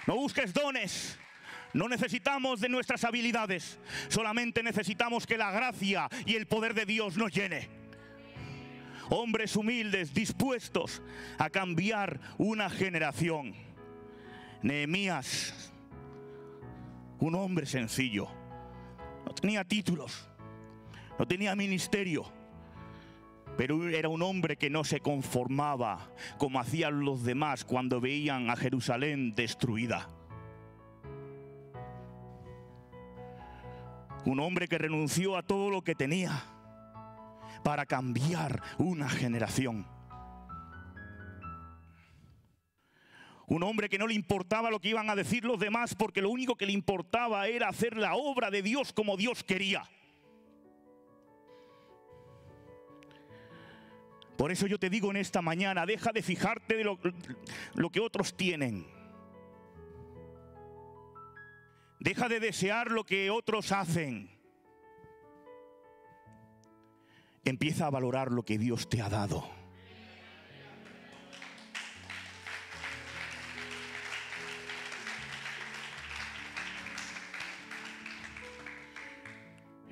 [0.06, 1.18] No busques dones.
[1.74, 7.16] No necesitamos de nuestras habilidades, solamente necesitamos que la gracia y el poder de Dios
[7.16, 7.68] nos llene.
[9.10, 11.02] Hombres humildes, dispuestos
[11.36, 13.54] a cambiar una generación.
[14.62, 15.72] Nehemías,
[17.18, 18.28] un hombre sencillo,
[19.26, 20.28] no tenía títulos,
[21.18, 22.32] no tenía ministerio,
[23.56, 28.56] pero era un hombre que no se conformaba como hacían los demás cuando veían a
[28.56, 30.08] Jerusalén destruida.
[34.24, 36.44] Un hombre que renunció a todo lo que tenía
[37.62, 39.86] para cambiar una generación.
[43.46, 46.30] Un hombre que no le importaba lo que iban a decir los demás porque lo
[46.30, 49.84] único que le importaba era hacer la obra de Dios como Dios quería.
[54.36, 56.98] Por eso yo te digo en esta mañana, deja de fijarte de lo,
[57.74, 58.86] lo que otros tienen.
[62.00, 64.30] Deja de desear lo que otros hacen.
[67.44, 69.48] Empieza a valorar lo que Dios te ha dado.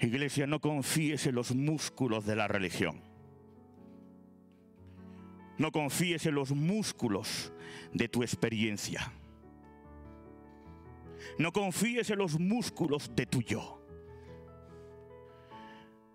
[0.00, 3.11] Iglesia, no confíes en los músculos de la religión.
[5.58, 7.52] No confíes en los músculos
[7.92, 9.12] de tu experiencia.
[11.38, 13.80] No confíes en los músculos de tu yo.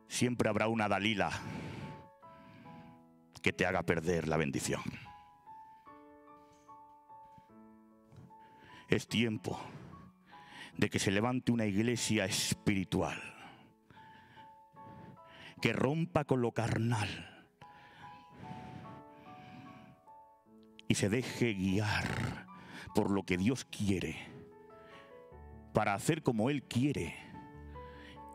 [0.08, 1.32] Siempre habrá una Dalila
[3.42, 4.82] que te haga perder la bendición.
[8.90, 9.60] Es tiempo
[10.78, 13.22] de que se levante una iglesia espiritual
[15.62, 17.37] que rompa con lo carnal
[20.88, 22.48] y se deje guiar
[22.96, 24.18] por lo que Dios quiere
[25.74, 27.16] para hacer como Él quiere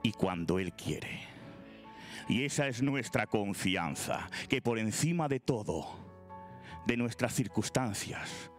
[0.02, 1.26] y cuando Él quiere.
[2.28, 5.86] Y esa es nuestra confianza, que por encima de todo,
[6.86, 8.50] de nuestras circunstancias,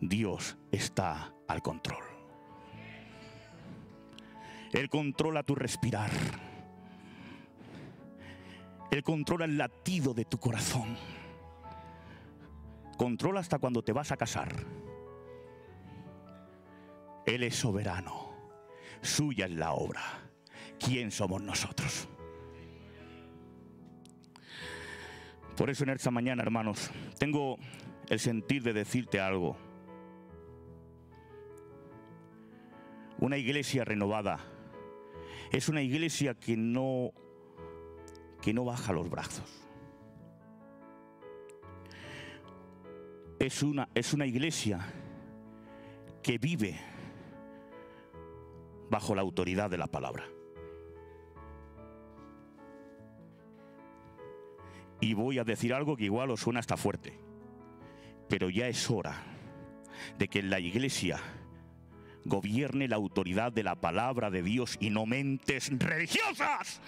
[0.00, 2.04] Dios está al control.
[4.72, 6.10] Él controla tu respirar.
[8.90, 10.96] Él controla el latido de tu corazón.
[12.96, 14.48] Controla hasta cuando te vas a casar.
[17.26, 18.32] Él es soberano.
[19.00, 20.02] Suya es la obra.
[20.78, 22.08] ¿Quién somos nosotros?
[25.56, 27.58] Por eso en esta mañana, hermanos, tengo
[28.08, 29.56] el sentir de decirte algo.
[33.18, 34.40] Una iglesia renovada
[35.52, 37.12] es una iglesia que no
[38.42, 39.64] que no baja los brazos.
[43.44, 44.80] Es una, es una iglesia
[46.22, 46.80] que vive
[48.88, 50.24] bajo la autoridad de la palabra.
[54.98, 57.18] Y voy a decir algo que igual os suena hasta fuerte,
[58.30, 59.22] pero ya es hora
[60.16, 61.20] de que en la iglesia
[62.24, 66.80] gobierne la autoridad de la palabra de Dios y no mentes religiosas.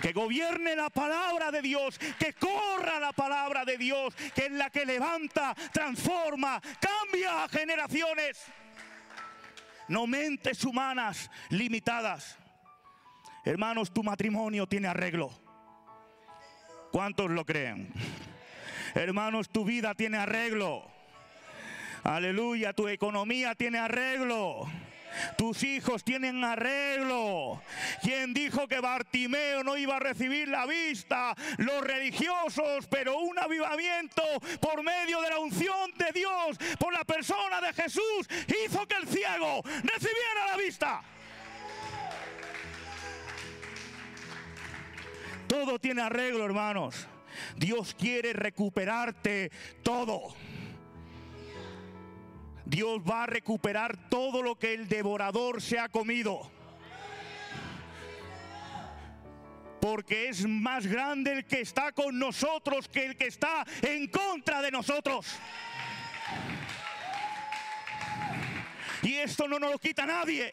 [0.00, 4.70] Que gobierne la palabra de Dios, que corra la palabra de Dios, que es la
[4.70, 8.44] que levanta, transforma, cambia a generaciones.
[9.88, 12.38] No mentes humanas limitadas.
[13.44, 15.30] Hermanos, tu matrimonio tiene arreglo.
[16.92, 17.92] ¿Cuántos lo creen?
[18.94, 20.90] Hermanos, tu vida tiene arreglo.
[22.02, 24.68] Aleluya, tu economía tiene arreglo.
[25.36, 27.62] Tus hijos tienen arreglo.
[28.02, 31.34] Quien dijo que Bartimeo no iba a recibir la vista?
[31.58, 34.22] Los religiosos, pero un avivamiento
[34.60, 38.28] por medio de la unción de Dios, por la persona de Jesús,
[38.64, 41.02] hizo que el ciego recibiera la vista.
[45.46, 47.08] Todo tiene arreglo, hermanos.
[47.56, 49.50] Dios quiere recuperarte
[49.82, 50.34] todo.
[52.70, 56.48] Dios va a recuperar todo lo que el devorador se ha comido.
[59.80, 64.62] Porque es más grande el que está con nosotros que el que está en contra
[64.62, 65.26] de nosotros.
[69.02, 70.52] Y esto no nos lo quita nadie.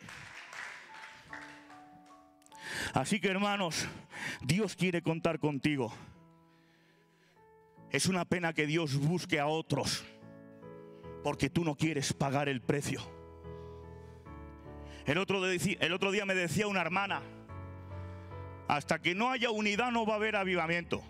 [2.95, 3.85] Así que hermanos,
[4.41, 5.93] Dios quiere contar contigo.
[7.91, 10.03] Es una pena que Dios busque a otros
[11.23, 13.01] porque tú no quieres pagar el precio.
[15.05, 17.21] El otro, el otro día me decía una hermana,
[18.67, 21.01] hasta que no haya unidad no va a haber avivamiento.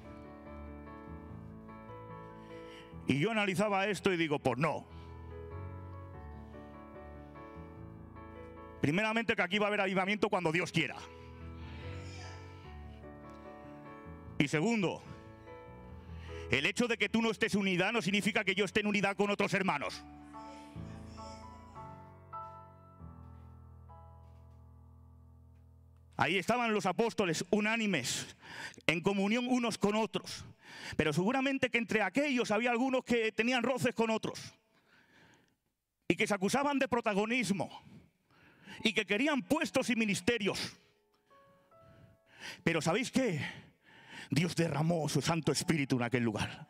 [3.08, 4.86] Y yo analizaba esto y digo, pues no.
[8.82, 10.98] Primeramente que aquí va a haber avivamiento cuando Dios quiera.
[14.38, 15.02] Y segundo,
[16.52, 19.16] el hecho de que tú no estés unidad no significa que yo esté en unidad
[19.16, 20.04] con otros hermanos.
[26.16, 28.36] Ahí estaban los apóstoles unánimes,
[28.88, 30.46] en comunión unos con otros.
[30.96, 34.54] Pero seguramente que entre aquellos había algunos que tenían roces con otros.
[36.08, 37.70] Y que se acusaban de protagonismo.
[38.84, 40.76] Y que querían puestos y ministerios.
[42.64, 43.67] Pero ¿sabéis qué?
[44.30, 46.68] Dios derramó su Santo Espíritu en aquel lugar.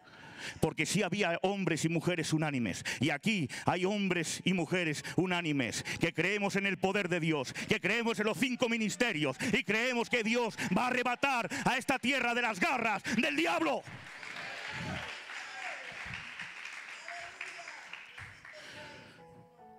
[0.59, 2.83] Porque sí había hombres y mujeres unánimes.
[2.99, 7.81] Y aquí hay hombres y mujeres unánimes que creemos en el poder de Dios, que
[7.81, 12.33] creemos en los cinco ministerios y creemos que Dios va a arrebatar a esta tierra
[12.33, 13.81] de las garras del diablo.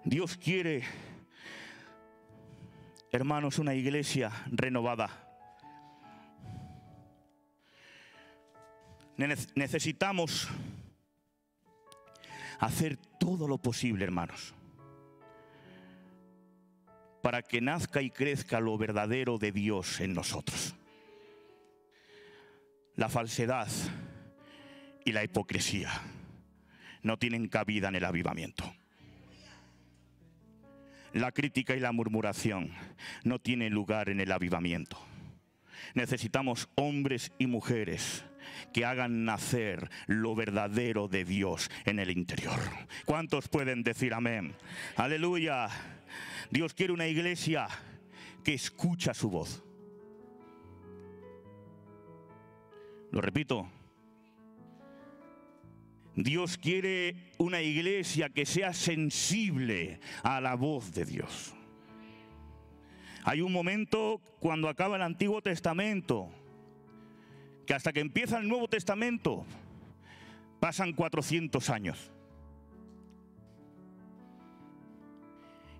[0.05, 0.85] Dios quiere,
[3.12, 5.28] hermanos, una iglesia renovada
[9.19, 10.49] necesitamos
[12.61, 14.55] hacer todo lo posible, hermanos,
[17.23, 20.75] para que nazca y crezca lo verdadero de Dios en nosotros.
[22.95, 23.69] La falsedad
[25.05, 25.91] y la hipocresía
[27.03, 28.73] no tienen cabida en el avivamiento.
[31.12, 32.73] La crítica y la murmuración
[33.25, 34.99] no tienen lugar en el avivamiento.
[35.95, 38.25] Necesitamos hombres y mujeres
[38.72, 42.59] que hagan nacer lo verdadero de Dios en el interior.
[43.05, 44.55] ¿Cuántos pueden decir amén?
[44.96, 45.68] Aleluya.
[46.51, 47.68] Dios quiere una iglesia
[48.44, 49.62] que escucha su voz.
[53.11, 53.68] Lo repito.
[56.14, 61.55] Dios quiere una iglesia que sea sensible a la voz de Dios.
[63.24, 66.30] Hay un momento cuando acaba el Antiguo Testamento,
[67.69, 69.45] que hasta que empieza el Nuevo Testamento
[70.59, 72.11] pasan 400 años.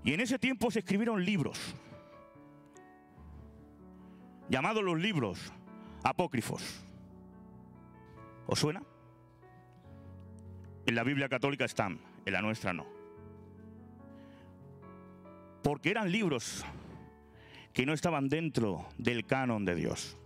[0.05, 1.75] Y en ese tiempo se escribieron libros,
[4.51, 5.51] llamados los libros
[6.05, 6.85] apócrifos.
[8.47, 8.83] ¿Os suena?
[10.85, 12.85] En la Biblia católica están, en la nuestra no.
[15.63, 16.67] Porque eran libros
[17.73, 20.19] que no estaban dentro del canon de Dios.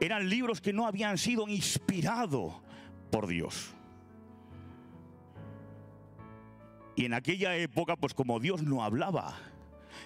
[0.00, 2.54] Eran libros que no habían sido inspirados
[3.10, 3.74] por Dios.
[6.96, 9.36] Y en aquella época, pues como Dios no hablaba,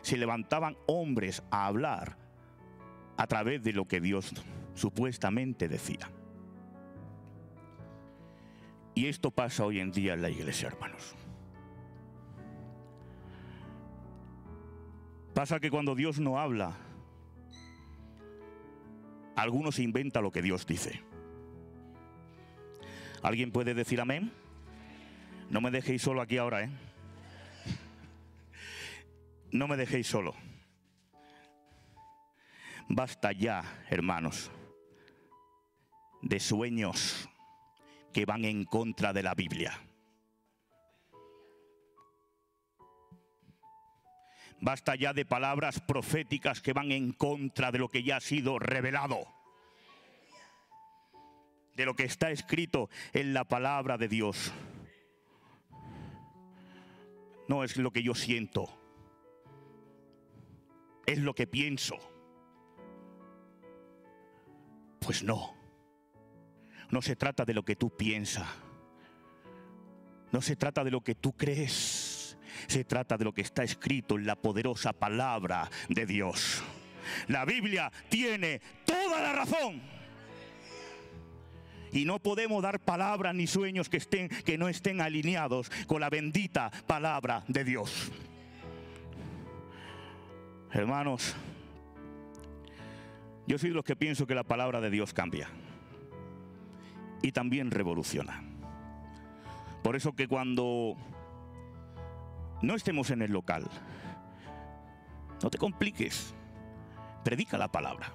[0.03, 2.19] se levantaban hombres a hablar
[3.17, 4.33] a través de lo que Dios
[4.75, 6.11] supuestamente decía.
[8.95, 11.15] Y esto pasa hoy en día en la iglesia, hermanos.
[15.35, 16.77] Pasa que cuando Dios no habla,
[19.37, 21.03] algunos inventa lo que Dios dice.
[23.23, 24.33] ¿Alguien puede decir amén?
[25.51, 26.71] No me dejéis solo aquí ahora, ¿eh?
[29.51, 30.35] No me dejéis solo.
[32.89, 34.51] Basta ya, hermanos,
[36.23, 37.29] de sueños
[38.13, 39.81] que van en contra de la Biblia.
[44.65, 48.59] Basta ya de palabras proféticas que van en contra de lo que ya ha sido
[48.59, 49.27] revelado.
[51.75, 54.55] De lo que está escrito en la palabra de Dios.
[57.47, 58.67] No es lo que yo siento.
[61.05, 61.99] Es lo que pienso.
[64.99, 65.55] Pues no.
[66.89, 68.49] No se trata de lo que tú piensas.
[70.33, 72.14] No se trata de lo que tú crees.
[72.67, 76.63] Se trata de lo que está escrito en la poderosa palabra de Dios.
[77.29, 79.83] La Biblia tiene toda la razón.
[81.93, 86.11] Y no podemos dar palabras ni sueños que, estén, que no estén alineados con la
[86.11, 88.11] bendita palabra de Dios.
[90.73, 91.37] Hermanos,
[93.47, 95.49] yo soy de los que pienso que la palabra de Dios cambia
[97.23, 98.43] y también revoluciona.
[99.85, 100.97] Por eso que cuando
[102.67, 103.65] no estemos en el local,
[105.43, 106.35] no te compliques,
[107.25, 108.13] predica la palabra.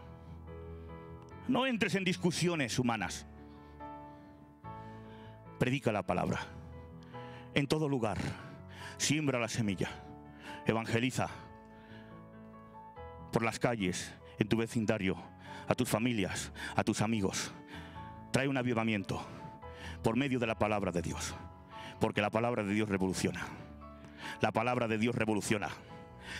[1.47, 3.25] No entres en discusiones humanas,
[5.57, 6.39] predica la palabra.
[7.55, 8.17] En todo lugar,
[8.97, 9.89] siembra la semilla,
[10.65, 11.27] evangeliza
[13.31, 15.17] por las calles, en tu vecindario,
[15.67, 17.51] a tus familias, a tus amigos
[18.31, 19.21] trae un avivamiento
[20.03, 21.35] por medio de la palabra de Dios.
[21.99, 23.45] Porque la palabra de Dios revoluciona.
[24.41, 25.70] La palabra de Dios revoluciona.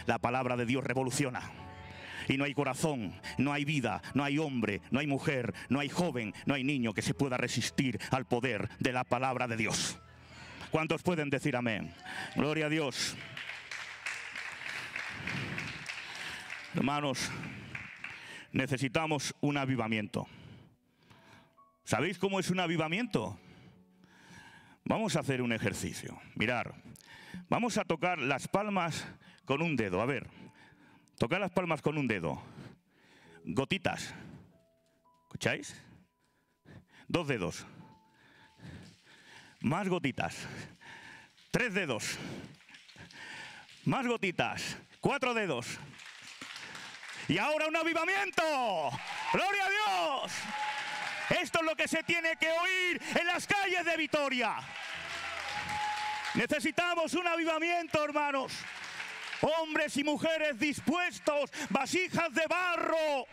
[0.06, 1.42] La palabra de Dios revoluciona.
[2.28, 5.90] Y no hay corazón, no hay vida, no hay hombre, no hay mujer, no hay
[5.90, 9.98] joven, no hay niño que se pueda resistir al poder de la palabra de Dios.
[10.70, 11.92] ¿Cuántos pueden decir amén?
[12.36, 13.16] Gloria a Dios.
[16.76, 17.32] Hermanos,
[18.52, 20.28] necesitamos un avivamiento.
[21.84, 23.40] ¿Sabéis cómo es un avivamiento?
[24.86, 26.20] Vamos a hacer un ejercicio.
[26.36, 26.76] Mirar,
[27.50, 29.06] vamos a tocar las palmas
[29.46, 30.02] con un dedo.
[30.02, 30.28] A ver,
[31.18, 32.42] tocar las palmas con un dedo.
[33.44, 34.14] Gotitas.
[35.24, 35.76] ¿Escucháis?
[37.08, 37.66] Dos dedos.
[39.62, 40.48] Más gotitas.
[41.52, 42.18] Tres dedos.
[43.86, 44.78] Más gotitas.
[45.00, 45.80] Cuatro dedos.
[47.28, 48.44] Y ahora un avivamiento.
[49.34, 50.32] Gloria a Dios.
[51.42, 54.56] Esto es lo que se tiene que oír en las calles de Vitoria.
[56.40, 58.54] Necesitamos un avivamiento, hermanos.
[59.42, 63.26] Hombres y mujeres dispuestos, vasijas de barro.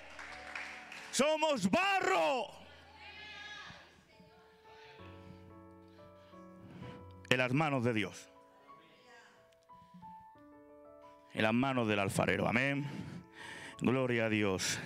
[1.13, 2.47] Somos barro.
[7.31, 8.29] En las manos de Dios.
[11.33, 12.49] en las manos del alfarero.
[12.49, 12.87] Amén.
[13.79, 14.81] Gloria a Dios.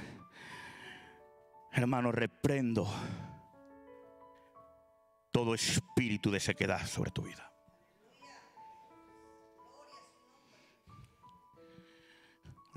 [1.70, 2.92] Hermano, reprendo
[5.30, 7.49] todo espíritu de sequedad sobre tu vida.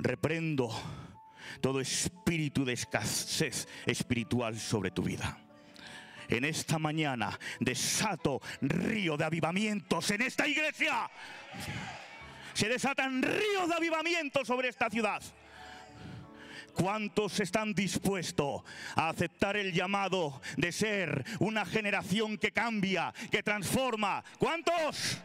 [0.04, 0.70] Reprendo
[1.62, 5.38] todo espíritu de escasez espiritual sobre tu vida.
[6.28, 11.10] En esta mañana desato río de avivamientos en esta iglesia.
[12.54, 15.22] Se desatan ríos de avivamiento sobre esta ciudad.
[16.74, 18.62] ¿Cuántos están dispuestos
[18.95, 24.22] a aceptar el llamado de ser una generación que cambia, que transforma?
[24.38, 25.18] ¿Cuántos?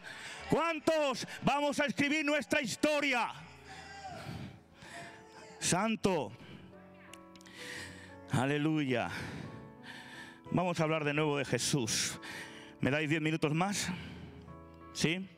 [0.49, 3.48] ¿Cuántos vamos a escribir nuestra historia?
[5.59, 6.31] Santo.
[8.31, 9.09] Aleluya.
[10.51, 12.19] Vamos a hablar de nuevo de Jesús.
[12.79, 13.91] ¿Me dais diez minutos más?
[14.93, 15.29] ¿Sí?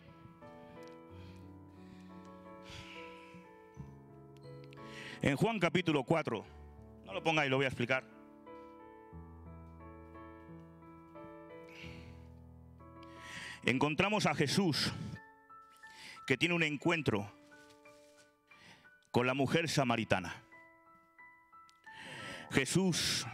[5.21, 6.45] En Juan capítulo 4,
[7.05, 8.03] no lo pongáis, lo voy a explicar.
[13.63, 14.91] Encontramos a Jesús
[16.25, 17.40] que tiene un encuentro
[19.11, 20.33] con la mujer samaritana.
[22.51, 23.25] Jesús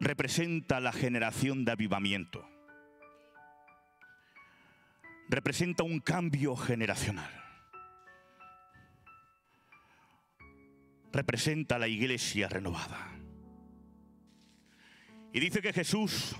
[0.00, 2.48] representa la generación de avivamiento.
[5.28, 7.30] Representa un cambio generacional.
[11.12, 13.12] Representa la iglesia renovada.
[15.32, 16.36] Y dice que Jesús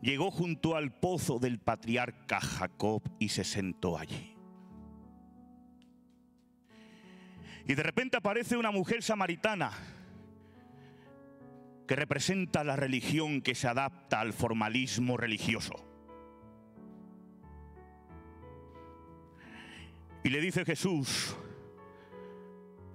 [0.00, 4.33] llegó junto al pozo del patriarca Jacob y se sentó allí.
[7.66, 9.70] Y de repente aparece una mujer samaritana
[11.86, 15.74] que representa la religión que se adapta al formalismo religioso.
[20.22, 21.36] Y le dice Jesús,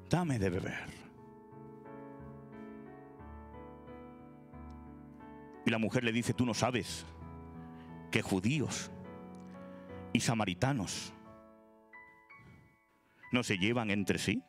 [0.10, 1.00] dame de beber.
[5.66, 7.06] Y la mujer le dice, tú no sabes
[8.10, 8.90] que judíos
[10.14, 11.14] y samaritanos
[13.32, 14.44] no se llevan entre sí.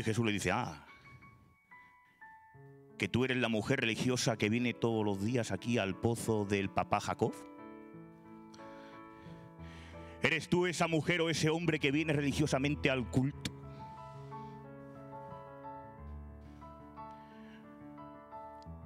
[0.00, 0.86] Y Jesús le dice, ah,
[2.96, 6.70] que tú eres la mujer religiosa que viene todos los días aquí al pozo del
[6.70, 7.34] papá Jacob.
[10.22, 13.52] ¿Eres tú esa mujer o ese hombre que viene religiosamente al culto?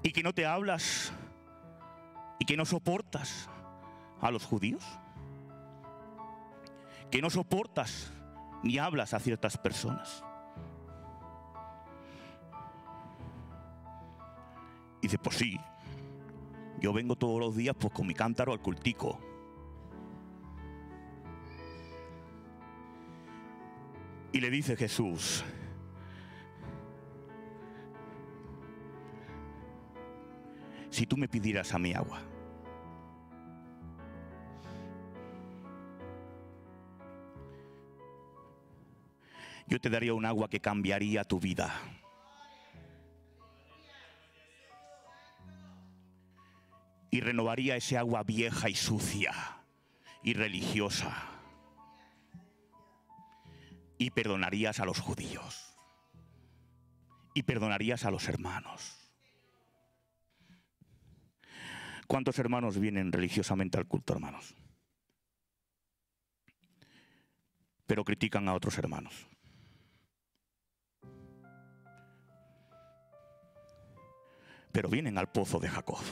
[0.03, 1.13] Y que no te hablas
[2.41, 3.49] y que no soportas
[4.21, 4.85] a los judíos.
[7.13, 8.13] Que no soportas
[8.65, 10.25] ni hablas a ciertas personas.
[15.05, 15.61] Y dice, pues sí,
[16.81, 19.21] yo vengo todos los días pues con mi cántaro al cultico.
[24.33, 25.45] Y le dice Jesús,
[30.89, 32.23] si tú me pidieras a mi agua,
[39.67, 41.75] yo te daría un agua que cambiaría tu vida.
[47.15, 49.33] Y renovaría ese agua vieja y sucia
[50.25, 51.15] y religiosa.
[53.99, 55.77] Y perdonarías a los judíos.
[57.33, 58.99] Y perdonarías a los hermanos.
[62.09, 64.53] ¿Cuántos hermanos vienen religiosamente al culto, hermanos?
[67.87, 69.29] Pero critican a otros hermanos.
[74.73, 76.03] Pero vienen al pozo de Jacob.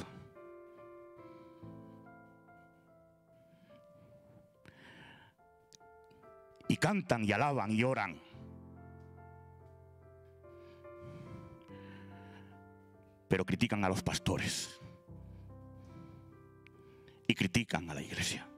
[6.73, 8.19] Y cantan y alaban y oran.
[13.29, 14.81] Pero critican a los pastores
[17.27, 18.49] y critican a la iglesia.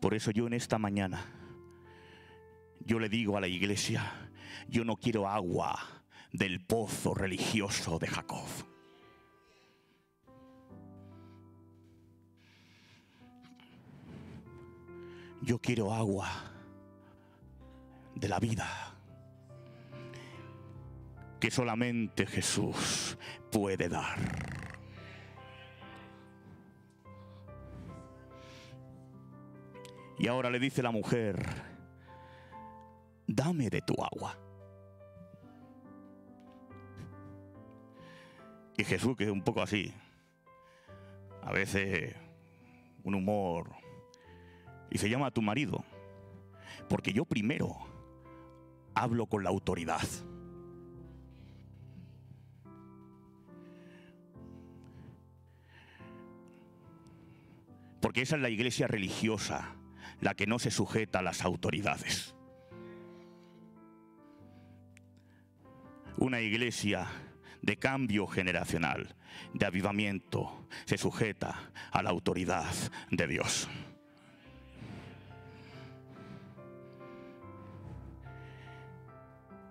[0.00, 1.24] Por eso yo en esta mañana,
[2.78, 4.30] yo le digo a la iglesia,
[4.68, 5.76] yo no quiero agua
[6.32, 8.46] del pozo religioso de Jacob.
[15.40, 16.28] Yo quiero agua
[18.14, 18.66] de la vida
[21.40, 23.16] que solamente Jesús
[23.50, 24.18] puede dar.
[30.18, 31.38] Y ahora le dice la mujer,
[33.26, 34.36] dame de tu agua.
[38.76, 39.94] Y Jesús, que es un poco así,
[41.42, 42.14] a veces
[43.04, 43.70] un humor,
[44.90, 45.84] y se llama a tu marido,
[46.88, 47.76] porque yo primero
[48.94, 50.02] hablo con la autoridad.
[58.00, 59.74] Porque esa es la iglesia religiosa,
[60.20, 62.34] la que no se sujeta a las autoridades.
[66.16, 67.06] Una iglesia
[67.62, 69.14] de cambio generacional,
[69.52, 72.72] de avivamiento, se sujeta a la autoridad
[73.10, 73.68] de Dios.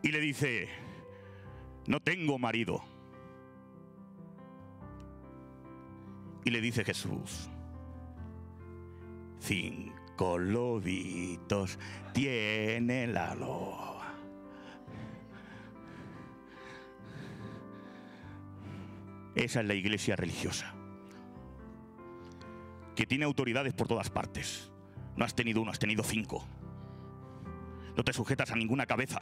[0.04, 0.70] Y le dice,
[1.88, 2.84] no tengo marido.
[6.46, 7.50] Y le dice Jesús,
[9.40, 11.78] cinco lobitos
[12.14, 14.14] tiene la loa.
[19.36, 20.74] Esa es la iglesia religiosa,
[22.96, 24.72] que tiene autoridades por todas partes.
[25.16, 26.48] No has tenido uno, has tenido cinco.
[27.96, 29.22] No te sujetas a ninguna cabeza.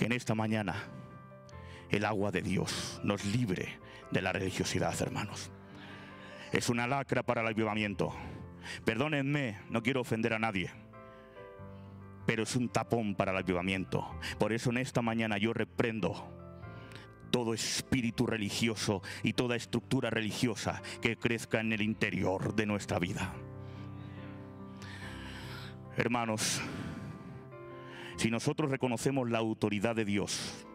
[0.00, 0.76] Que en esta mañana
[1.90, 3.78] el agua de Dios nos libre
[4.10, 5.52] de la religiosidad, hermanos.
[6.52, 8.14] Es una lacra para el avivamiento.
[8.86, 10.70] Perdónenme, no quiero ofender a nadie,
[12.24, 14.18] pero es un tapón para el avivamiento.
[14.38, 16.32] Por eso en esta mañana yo reprendo
[17.30, 23.34] todo espíritu religioso y toda estructura religiosa que crezca en el interior de nuestra vida.
[25.98, 26.62] Hermanos,
[28.20, 30.66] si nosotros reconocemos la autoridad de Dios,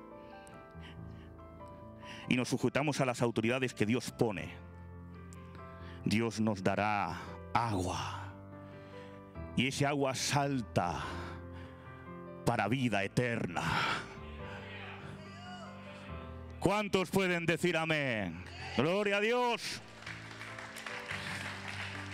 [2.27, 4.49] y nos sujetamos a las autoridades que Dios pone,
[6.05, 7.21] Dios nos dará
[7.53, 8.33] agua.
[9.55, 11.03] Y ese agua salta
[12.47, 13.61] para vida eterna.
[16.59, 18.43] ¿Cuántos pueden decir amén?
[18.75, 19.83] Gloria a Dios.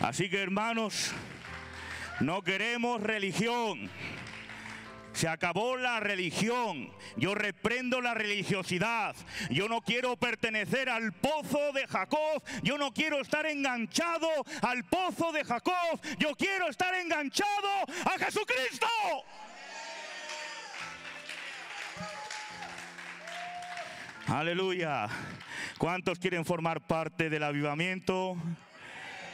[0.02, 1.14] Así que hermanos,
[2.20, 3.90] no queremos religión.
[5.14, 6.92] Se acabó la religión.
[7.18, 9.16] Yo reprendo la religiosidad.
[9.50, 12.44] Yo no quiero pertenecer al pozo de Jacob.
[12.64, 14.28] Yo no quiero estar enganchado
[14.62, 16.00] al pozo de Jacob.
[16.18, 17.70] Yo quiero estar enganchado
[18.06, 18.88] a Jesucristo.
[24.28, 25.08] Aleluya.
[25.78, 28.38] ¿Cuántos quieren formar parte del avivamiento?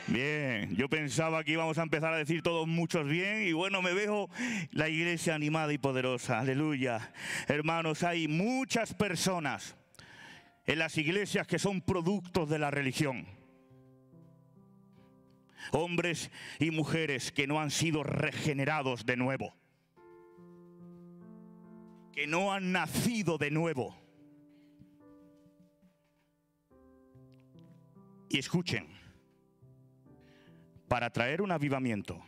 [0.07, 3.93] Bien, yo pensaba que íbamos a empezar a decir todos muchos bien y bueno, me
[3.93, 4.29] veo
[4.71, 6.39] la iglesia animada y poderosa.
[6.39, 7.11] Aleluya.
[7.49, 9.75] Hermanos, hay muchas personas
[10.65, 13.27] en las iglesias que son productos de la religión.
[15.71, 19.53] Hombres y mujeres que no han sido regenerados de nuevo.
[22.13, 23.93] Que no han nacido de nuevo.
[28.29, 28.96] Y escuchen
[30.87, 32.23] para traer un avivamiento,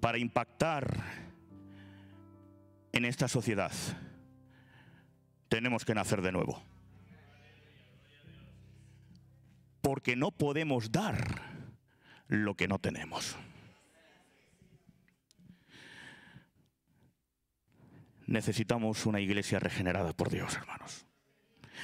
[0.00, 0.86] para impactar
[2.92, 3.72] en esta sociedad,
[5.48, 6.62] tenemos que nacer de nuevo.
[9.80, 11.16] Porque no podemos dar
[12.28, 13.36] lo que no tenemos.
[18.26, 21.06] Necesitamos una iglesia regenerada por Dios, hermanos.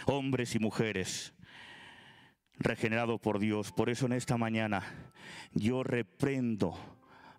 [0.06, 1.34] Hombres y mujeres
[2.62, 3.72] regenerado por Dios.
[3.72, 4.82] Por eso en esta mañana
[5.52, 6.78] yo reprendo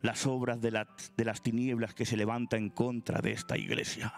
[0.01, 4.13] las obras de, las tinieblas que se levantan en contra de esta iglesia.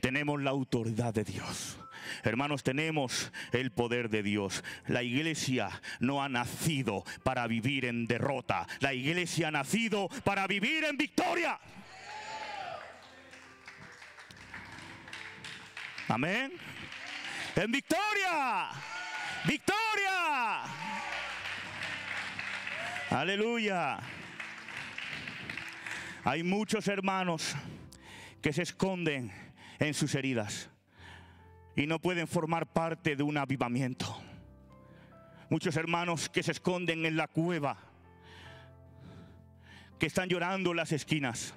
[0.00, 1.78] Tenemos la autoridad de Dios.
[2.24, 4.64] Hermanos, tenemos el poder de Dios.
[4.86, 5.70] La iglesia
[6.00, 8.66] no ha nacido para vivir en derrota.
[8.80, 11.60] La iglesia ha nacido para vivir en victoria.
[16.08, 16.52] Amén.
[17.54, 18.70] En victoria.
[19.44, 20.11] ¡Victoria!
[23.12, 23.98] Aleluya.
[26.24, 27.54] Hay muchos hermanos
[28.40, 29.30] que se esconden
[29.78, 30.70] en sus heridas
[31.76, 34.18] y no pueden formar parte de un avivamiento.
[35.50, 37.76] Muchos hermanos que se esconden en la cueva,
[39.98, 41.52] que están llorando en las esquinas.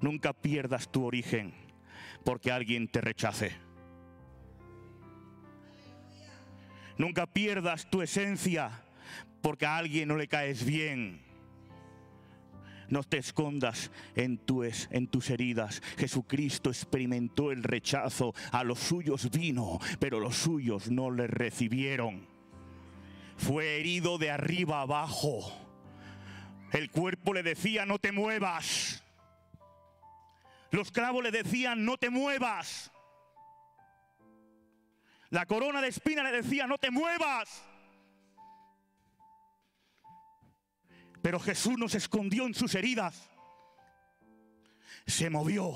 [0.00, 1.52] Nunca pierdas tu origen
[2.24, 3.52] porque alguien te rechace.
[6.96, 8.87] Nunca pierdas tu esencia
[9.40, 11.22] porque a alguien no le caes bien.
[12.88, 15.82] No te escondas en tus, en tus heridas.
[15.98, 18.34] Jesucristo experimentó el rechazo.
[18.50, 22.26] A los suyos vino, pero los suyos no le recibieron.
[23.36, 25.52] Fue herido de arriba abajo.
[26.72, 29.04] El cuerpo le decía, no te muevas.
[30.70, 32.90] Los clavos le decían, no te muevas.
[35.30, 37.64] La corona de espina le decía, no te muevas.
[41.28, 43.28] Pero Jesús nos escondió en sus heridas.
[45.06, 45.74] Se movió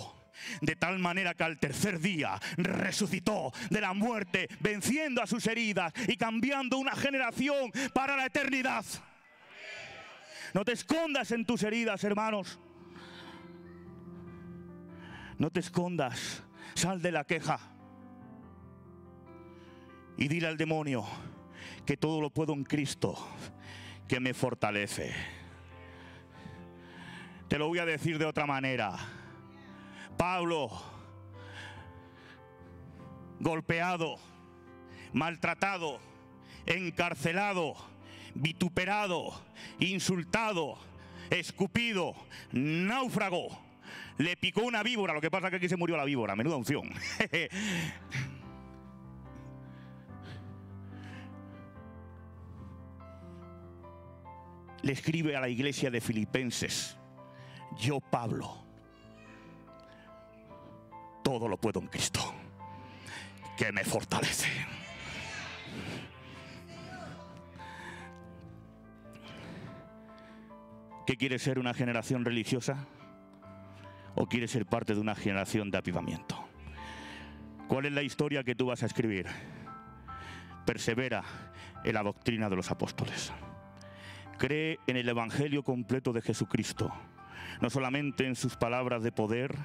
[0.62, 5.92] de tal manera que al tercer día resucitó de la muerte, venciendo a sus heridas
[6.08, 8.82] y cambiando una generación para la eternidad.
[10.54, 12.58] No te escondas en tus heridas, hermanos.
[15.36, 16.44] No te escondas.
[16.72, 17.60] Sal de la queja.
[20.16, 21.06] Y dile al demonio
[21.84, 23.18] que todo lo puedo en Cristo,
[24.08, 25.41] que me fortalece.
[27.52, 28.96] Te lo voy a decir de otra manera.
[30.16, 30.70] Pablo,
[33.40, 34.16] golpeado,
[35.12, 36.00] maltratado,
[36.64, 37.74] encarcelado,
[38.32, 39.38] vituperado,
[39.80, 40.78] insultado,
[41.28, 42.14] escupido,
[42.52, 43.48] náufrago.
[44.16, 46.56] Le picó una víbora, lo que pasa es que aquí se murió la víbora, menuda
[46.56, 46.88] unción.
[54.80, 56.96] Le escribe a la iglesia de Filipenses,
[57.78, 58.64] yo Pablo,
[61.22, 62.20] todo lo puedo en Cristo,
[63.56, 64.48] que me fortalece.
[71.06, 72.86] ¿Qué quiere ser una generación religiosa?
[74.14, 76.42] ¿O quiere ser parte de una generación de avivamiento?
[77.68, 79.26] ¿Cuál es la historia que tú vas a escribir?
[80.64, 81.24] Persevera
[81.84, 83.32] en la doctrina de los apóstoles.
[84.38, 86.92] Cree en el Evangelio completo de Jesucristo,
[87.62, 89.56] no solamente en sus palabras de poder,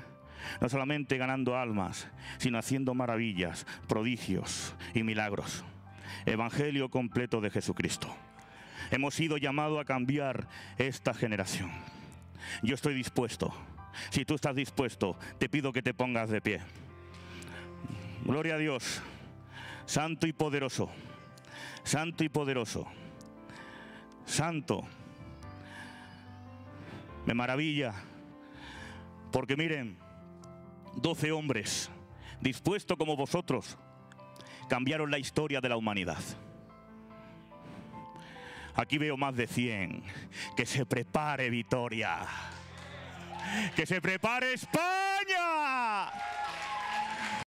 [0.62, 5.66] no solamente ganando almas, sino haciendo maravillas, prodigios y milagros.
[6.28, 8.16] Evangelio completo de Jesucristo.
[8.92, 11.72] Hemos sido llamados a cambiar esta generación.
[12.62, 13.52] Yo estoy dispuesto.
[14.12, 16.62] Si tú estás dispuesto, te pido que te pongas de pie.
[18.24, 19.02] Gloria a Dios.
[19.88, 20.92] Santo y poderoso.
[21.84, 22.86] Santo y poderoso.
[24.26, 24.88] Santo.
[27.28, 27.94] Me maravilla.
[29.34, 30.00] Porque miren,
[30.96, 31.92] doce hombres
[32.40, 33.78] dispuestos como vosotros
[34.70, 36.20] cambiaron la historia de la humanidad.
[38.76, 40.04] Aquí veo más de 100.
[40.56, 42.20] Que se prepare Vitoria.
[43.76, 46.10] Que se prepare España.